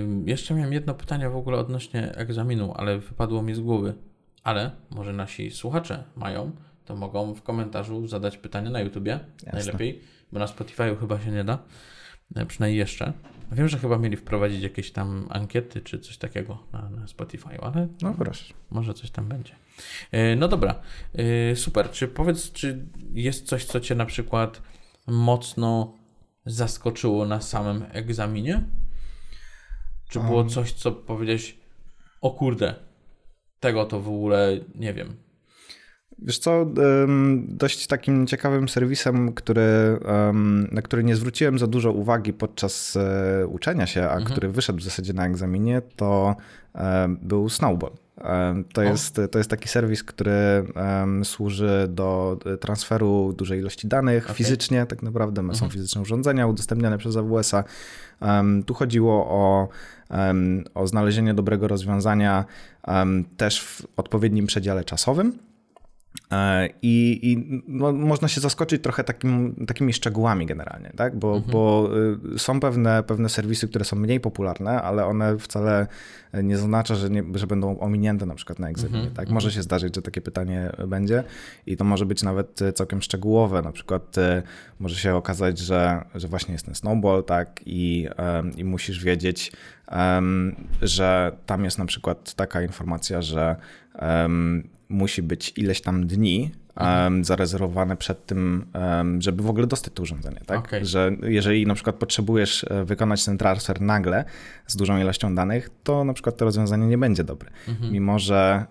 Ym, 0.00 0.28
jeszcze 0.28 0.54
miałem 0.54 0.72
jedno 0.72 0.94
pytanie 0.94 1.30
w 1.30 1.36
ogóle 1.36 1.58
odnośnie 1.58 2.14
egzaminu, 2.14 2.72
ale 2.76 2.98
wypadło 2.98 3.42
mi 3.42 3.54
z 3.54 3.60
głowy. 3.60 3.94
Ale 4.42 4.70
może 4.90 5.12
nasi 5.12 5.50
słuchacze 5.50 6.04
mają, 6.16 6.52
to 6.84 6.96
mogą 6.96 7.34
w 7.34 7.42
komentarzu 7.42 8.06
zadać 8.06 8.38
pytanie 8.38 8.70
na 8.70 8.80
YouTubie. 8.80 9.20
Najlepiej, 9.52 10.00
bo 10.32 10.38
na 10.38 10.46
Spotify'u 10.46 11.00
chyba 11.00 11.20
się 11.20 11.30
nie 11.30 11.44
da. 11.44 11.58
E, 12.36 12.46
Przynajmniej 12.46 12.78
jeszcze. 12.78 13.12
Wiem, 13.52 13.68
że 13.68 13.78
chyba 13.78 13.98
mieli 13.98 14.16
wprowadzić 14.16 14.62
jakieś 14.62 14.92
tam 14.92 15.26
ankiety 15.30 15.80
czy 15.80 15.98
coś 15.98 16.18
takiego 16.18 16.58
na, 16.72 16.90
na 16.90 17.06
Spotify'u, 17.06 17.58
ale 17.62 17.88
No 18.02 18.14
proszę. 18.14 18.54
może 18.70 18.94
coś 18.94 19.10
tam 19.10 19.28
będzie. 19.28 19.52
E, 20.12 20.36
No 20.36 20.48
dobra, 20.48 20.80
E, 21.14 21.56
super. 21.56 21.90
Czy 21.90 22.08
powiedz, 22.08 22.52
czy 22.52 22.86
jest 23.12 23.46
coś, 23.46 23.64
co 23.64 23.80
cię 23.80 23.94
na 23.94 24.06
przykład 24.06 24.62
mocno 25.06 25.94
zaskoczyło 26.46 27.26
na 27.26 27.40
samym 27.40 27.84
egzaminie? 27.92 28.64
Czy 30.08 30.20
było 30.20 30.44
coś, 30.44 30.72
co 30.72 30.92
powiedziałeś, 30.92 31.58
o 32.20 32.30
kurde, 32.30 32.74
tego 33.60 33.84
to 33.84 34.00
w 34.00 34.08
ogóle 34.08 34.60
nie 34.74 34.94
wiem. 34.94 35.16
Wiesz 36.18 36.38
co, 36.38 36.66
dość 37.38 37.86
takim 37.86 38.26
ciekawym 38.26 38.68
serwisem, 38.68 39.32
który, 39.32 39.98
na 40.72 40.82
który 40.82 41.04
nie 41.04 41.16
zwróciłem 41.16 41.58
za 41.58 41.66
dużo 41.66 41.92
uwagi 41.92 42.32
podczas 42.32 42.96
e, 42.96 43.46
uczenia 43.46 43.86
się, 43.86 44.02
a 44.02 44.04
mhm. 44.04 44.24
który 44.24 44.48
wyszedł 44.48 44.78
w 44.78 44.82
zasadzie 44.82 45.12
na 45.12 45.26
egzaminie, 45.26 45.82
to 45.96 46.36
był 47.08 47.48
Snowball. 47.48 48.03
To 48.72 48.82
jest, 48.82 49.20
to 49.30 49.38
jest 49.38 49.50
taki 49.50 49.68
serwis, 49.68 50.04
który 50.04 50.32
um, 50.76 51.24
służy 51.24 51.86
do 51.88 52.38
transferu 52.60 53.32
dużej 53.32 53.58
ilości 53.58 53.88
danych 53.88 54.24
okay. 54.24 54.36
fizycznie, 54.36 54.86
tak 54.86 55.02
naprawdę. 55.02 55.40
Mhm. 55.40 55.58
Są 55.58 55.68
fizyczne 55.68 56.00
urządzenia 56.00 56.46
udostępniane 56.46 56.98
przez 56.98 57.16
AWS-a. 57.16 57.64
Um, 58.20 58.62
tu 58.62 58.74
chodziło 58.74 59.26
o, 59.28 59.68
um, 60.10 60.64
o 60.74 60.86
znalezienie 60.86 61.34
dobrego 61.34 61.68
rozwiązania 61.68 62.44
też 63.36 63.60
w 63.60 63.86
odpowiednim 63.96 64.46
przedziale 64.46 64.84
czasowym. 64.84 65.38
E, 66.32 66.68
I, 66.82 67.20
i 67.22 67.62
no, 67.68 67.92
można 67.92 68.28
się 68.28 68.40
zaskoczyć 68.40 68.82
trochę 68.82 69.04
takim, 69.04 69.54
takimi 69.66 69.92
szczegółami 69.92 70.46
generalnie, 70.46 70.92
tak? 70.96 71.18
bo, 71.18 71.36
mhm. 71.36 71.52
bo 71.52 71.90
y, 72.34 72.38
są 72.38 72.60
pewne, 72.60 73.02
pewne 73.02 73.28
serwisy, 73.28 73.68
które 73.68 73.84
są 73.84 73.96
mniej 73.96 74.20
popularne, 74.20 74.82
ale 74.82 75.06
one 75.06 75.38
wcale 75.38 75.86
nie 76.42 76.58
zaznacza, 76.58 76.94
że, 76.94 77.10
nie, 77.10 77.24
że 77.34 77.46
będą 77.46 77.78
ominięte 77.78 78.26
na 78.26 78.34
przykład 78.34 78.58
na 78.58 78.68
egzaminie. 78.68 78.98
Mhm. 78.98 79.14
Tak? 79.14 79.28
Może 79.28 79.46
mhm. 79.46 79.54
się 79.54 79.62
zdarzyć, 79.62 79.94
że 79.94 80.02
takie 80.02 80.20
pytanie 80.20 80.72
będzie 80.88 81.24
i 81.66 81.76
to 81.76 81.84
może 81.84 82.06
być 82.06 82.22
nawet 82.22 82.60
całkiem 82.74 83.02
szczegółowe. 83.02 83.62
Na 83.62 83.72
przykład 83.72 84.18
y, 84.18 84.42
może 84.80 84.96
się 84.96 85.14
okazać, 85.14 85.58
że, 85.58 86.04
że 86.14 86.28
właśnie 86.28 86.52
jest 86.52 86.64
ten 86.64 86.74
snowball 86.74 87.24
tak? 87.24 87.60
I, 87.66 88.08
i 88.56 88.64
musisz 88.64 89.04
wiedzieć, 89.04 89.52
że 90.82 91.36
tam 91.46 91.64
jest 91.64 91.78
na 91.78 91.86
przykład 91.86 92.34
taka 92.34 92.62
informacja, 92.62 93.22
że 93.22 93.56
musi 94.94 95.22
być 95.22 95.52
ileś 95.56 95.80
tam 95.80 96.06
dni 96.06 96.50
mhm. 96.76 97.24
zarezerwowane 97.24 97.96
przed 97.96 98.26
tym, 98.26 98.66
żeby 99.18 99.42
w 99.42 99.50
ogóle 99.50 99.66
dostać 99.66 99.94
to 99.94 100.02
urządzenie. 100.02 100.40
Tak? 100.46 100.58
Okay. 100.58 100.84
Że 100.84 101.16
jeżeli 101.22 101.66
na 101.66 101.74
przykład 101.74 101.96
potrzebujesz 101.96 102.64
e, 102.64 102.84
wykonać 102.84 103.24
ten 103.24 103.38
transfer 103.38 103.80
nagle 103.80 104.24
z 104.66 104.76
dużą 104.76 104.98
ilością 104.98 105.34
danych, 105.34 105.70
to 105.84 106.04
na 106.04 106.12
przykład 106.12 106.36
to 106.36 106.44
rozwiązanie 106.44 106.86
nie 106.86 106.98
będzie 106.98 107.24
dobre. 107.24 107.50
Mhm. 107.68 107.92
Mimo, 107.92 108.18
że, 108.18 108.66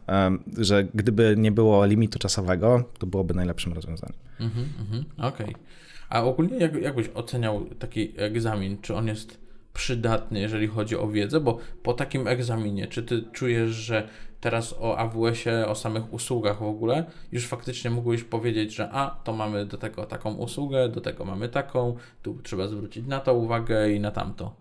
że 0.58 0.84
gdyby 0.94 1.36
nie 1.38 1.52
było 1.52 1.86
limitu 1.86 2.20
czasowego, 2.20 2.84
to 3.00 3.08
byłoby 3.08 3.34
najlepszym 3.34 3.74
rozwiązaniem. 3.74 4.16
Mhm, 4.40 4.66
mhm. 4.80 5.06
Okej. 5.18 5.50
Okay. 5.50 5.64
A 6.10 6.24
ogólnie 6.24 6.58
jak, 6.58 6.76
jak 6.76 6.96
byś 6.96 7.10
oceniał 7.14 7.66
taki 7.66 8.14
egzamin? 8.18 8.78
Czy 8.82 8.96
on 8.96 9.08
jest 9.08 9.38
przydatny, 9.74 10.40
jeżeli 10.40 10.68
chodzi 10.68 10.96
o 10.96 11.08
wiedzę? 11.08 11.40
Bo 11.40 11.60
po 11.84 11.94
takim 11.94 12.28
egzaminie, 12.28 12.88
czy 12.88 13.04
ty 13.04 13.24
czujesz, 13.32 13.72
że 13.72 14.08
teraz 14.44 14.76
o 14.80 14.98
AWS-ie, 14.98 15.68
o 15.68 15.76
samych 15.76 16.14
usługach 16.14 16.60
w 16.60 16.64
ogóle, 16.64 17.06
już 17.32 17.48
faktycznie 17.48 17.92
mógłbyś 17.92 18.24
powiedzieć, 18.24 18.76
że 18.76 18.90
a, 18.92 19.16
to 19.24 19.34
mamy 19.34 19.66
do 19.66 19.78
tego 19.78 20.06
taką 20.06 20.34
usługę, 20.34 20.90
do 20.90 21.02
tego 21.02 21.26
mamy 21.26 21.50
taką, 21.50 21.96
tu 22.24 22.38
trzeba 22.44 22.68
zwrócić 22.68 23.08
na 23.08 23.20
to 23.20 23.34
uwagę 23.34 23.92
i 23.92 24.00
na 24.00 24.12
tamto. 24.12 24.56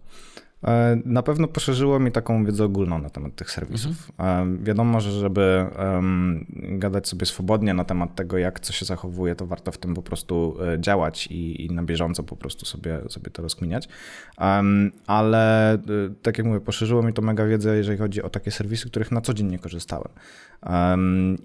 E, 0.65 0.97
na 1.05 1.23
pewno 1.23 1.49
poszerzyło 1.49 1.99
mi 1.99 2.13
taką 2.13 2.45
wiedzę 2.45 2.65
ogólną 2.65 2.99
na 2.99 3.11
temat 3.11 3.35
tych 3.35 3.51
serwisów. 3.51 4.11
Mhm. 4.19 4.61
E, 4.61 4.65
wiadomo, 4.65 5.01
że 5.01 5.13
żeby 5.13 5.67
gadać 6.53 7.09
sobie 7.09 7.27
swobodnie 7.27 7.75
na 7.75 7.85
temat 7.85 8.15
tego, 8.15 8.39
jak 8.39 8.61
co 8.61 8.73
się 8.73 8.85
zachowuje, 8.85 9.35
to 9.35 9.47
warto 9.47 9.73
w 9.73 9.79
tym 9.79 9.95
po 9.95 10.03
prostu 10.03 10.57
e, 10.75 10.81
działać 10.81 11.27
i, 11.27 11.65
i 11.65 11.71
na 11.71 11.83
bieżąco 11.83 12.23
po 12.23 12.37
prostu 12.37 12.67
sobie, 12.67 13.01
sobie 13.09 13.31
to 13.31 13.43
rozkminiać. 13.43 13.89
Ale 15.07 15.79
tak 16.23 16.39
jak 16.39 16.47
mówię, 16.47 16.61
poszerzyło 16.61 17.03
mi 17.03 17.13
to 17.13 17.23
mega 17.23 17.47
wiedzę, 17.47 17.77
jeżeli 17.77 17.99
chodzi 17.99 18.23
o 18.23 18.31
takie 18.31 18.51
serwisy, 18.51 18.87
których 18.87 19.13
na 19.13 19.21
co 19.21 19.35
dzień 19.35 19.47
nie 19.47 19.59
korzystałem. 19.59 20.09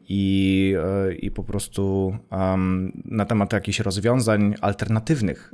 I, 0.10 0.75
I 1.19 1.32
po 1.32 1.43
prostu 1.43 2.13
na 3.06 3.25
temat 3.25 3.53
jakichś 3.53 3.80
rozwiązań 3.80 4.56
alternatywnych 4.62 5.53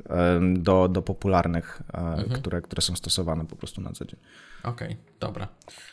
do, 0.53 0.87
do 0.87 1.01
popularnych, 1.01 1.81
mhm. 1.93 2.29
które, 2.29 2.61
które 2.61 2.81
są 2.81 2.95
stosowane 2.95 3.45
po 3.53 3.59
prostu 3.59 3.81
na 3.81 3.91
co 3.91 4.05
dzień. 4.05 4.19
Okej, 4.63 4.87
okay, 4.87 4.97
dobra. 5.19 5.47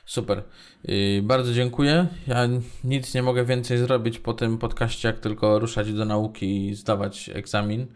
Super. 0.07 0.43
Yy, 0.85 1.23
bardzo 1.23 1.55
dziękuję. 1.55 2.07
Ja 2.27 2.49
nic 2.85 3.15
nie 3.15 3.23
mogę 3.23 3.45
więcej 3.45 3.79
zrobić 3.79 4.19
po 4.19 4.35
tym 4.35 4.59
podcaście, 4.59 5.09
jak 5.09 5.21
tylko 5.21 5.59
ruszać 5.59 5.93
do 5.93 6.05
nauki 6.05 6.69
i 6.69 6.75
zdawać 6.75 7.29
egzamin. 7.35 7.87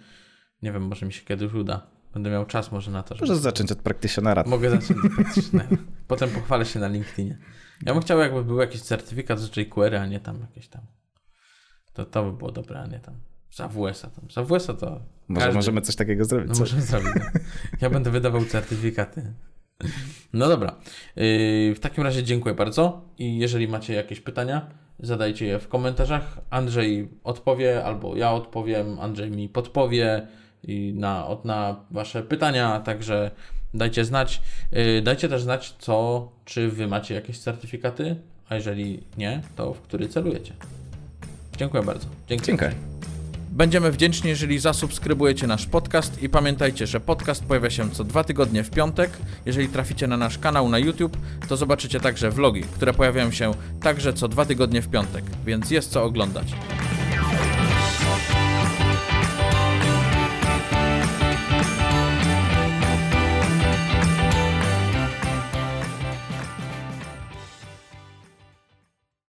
Nie 0.63 0.73
wiem, 0.73 0.83
może 0.83 1.07
mi 1.07 1.13
się 1.13 1.25
kiedyś 1.25 1.53
uda. 1.53 1.87
Będę 2.15 2.31
miał 2.31 2.47
czas 2.47 2.73
może 2.73 2.91
na 2.91 3.03
to. 3.03 3.15
Żeby... 3.15 3.27
Może 3.29 3.41
zacząć 3.41 3.73
od 3.73 3.79
practitionera. 3.79 4.45
Mogę 4.47 4.71
zacząć 4.71 5.05
od 5.05 5.13
practitionera. 5.13 5.77
Potem 6.07 6.31
pochwalę 6.31 6.67
się 6.67 6.81
na 6.81 6.89
LinkedInie. 6.89 7.39
Ja 7.83 7.93
bym 7.93 8.03
chciał, 8.03 8.19
jakby 8.19 8.45
był 8.45 8.61
jakiś 8.61 8.83
certyfikat 8.83 9.41
z 9.41 9.57
jQuery, 9.57 9.99
a 9.99 10.07
nie 10.07 10.21
tam 10.21 10.41
jakieś 10.41 10.69
tam. 10.69 10.83
To, 11.93 12.05
to 12.05 12.25
by 12.25 12.39
było 12.39 12.53
dobre, 12.53 12.81
a 12.81 12.87
nie 12.87 13.01
tam. 13.01 13.15
Z 13.51 13.61
AWS-a 13.61 14.11
tam. 14.11 14.31
Z 14.31 14.39
AWS-a 14.39 14.75
to. 14.75 15.01
Może 15.29 15.47
każdy... 15.47 15.59
możemy 15.59 15.81
coś 15.81 15.97
takiego 15.97 16.25
zrobić. 16.25 16.53
No, 16.53 16.59
możemy 16.59 16.83
zrobić. 16.83 17.13
No. 17.17 17.41
Ja 17.81 17.91
będę 17.91 18.11
wydawał 18.11 18.45
certyfikaty. 18.45 19.35
No 20.33 20.49
dobra. 20.49 20.77
Yy, 21.17 21.75
w 21.75 21.81
takim 21.81 22.05
razie 22.05 22.23
dziękuję 22.23 22.55
bardzo 22.55 23.03
i 23.19 23.39
jeżeli 23.39 23.69
macie 23.69 23.95
jakieś 23.95 24.21
pytania, 24.21 24.67
zadajcie 24.99 25.47
je 25.47 25.59
w 25.59 25.69
komentarzach. 25.69 26.39
Andrzej 26.51 27.09
odpowie 27.25 27.85
albo 27.85 28.17
ja 28.17 28.33
odpowiem, 28.33 29.01
Andrzej 29.01 29.31
mi 29.31 29.49
podpowie 29.49 30.27
na, 30.95 31.29
na 31.45 31.85
wasze 31.91 32.23
pytania, 32.23 32.81
także 32.81 33.31
dajcie 33.75 34.05
znać. 34.05 34.41
Yy, 34.73 35.03
dajcie 35.03 35.29
też 35.29 35.43
znać, 35.43 35.75
co, 35.79 36.29
czy 36.45 36.69
wy 36.69 36.87
macie 36.87 37.15
jakieś 37.15 37.39
certyfikaty, 37.39 38.17
a 38.49 38.55
jeżeli 38.55 39.03
nie, 39.19 39.43
to 39.57 39.75
w 39.75 39.81
który 39.81 40.09
celujecie. 40.09 40.53
Dziękuję 41.57 41.83
bardzo. 41.83 42.07
Dzięki. 42.29 42.47
Dziękuję. 42.47 42.75
Będziemy 43.55 43.93
wdzięczni, 43.93 44.31
jeżeli 44.31 44.59
zasubskrybujecie 44.59 45.47
nasz 45.47 45.67
podcast 45.67 46.23
i 46.23 46.29
pamiętajcie, 46.29 46.87
że 46.87 47.01
podcast 47.01 47.45
pojawia 47.45 47.71
się 47.71 47.91
co 47.91 48.05
dwa 48.05 48.25
tygodnie 48.25 48.65
w 48.65 48.71
piątek. 48.71 49.11
Jeżeli 49.47 49.69
traficie 49.69 50.07
na 50.07 50.17
nasz 50.17 50.39
kanał 50.39 50.69
na 50.69 50.79
YouTube, 50.79 51.17
to 51.49 51.57
zobaczycie 51.57 52.01
także 52.01 52.31
vlogi, 52.31 52.63
które 52.63 52.93
pojawiają 52.93 53.31
się 53.31 53.53
także 53.81 54.13
co 54.13 54.29
dwa 54.29 54.45
tygodnie 54.45 54.83
w 54.83 54.89
piątek, 54.89 55.25
więc 55.47 55.71
jest 55.71 55.91
co 55.91 56.05
oglądać. 56.05 56.47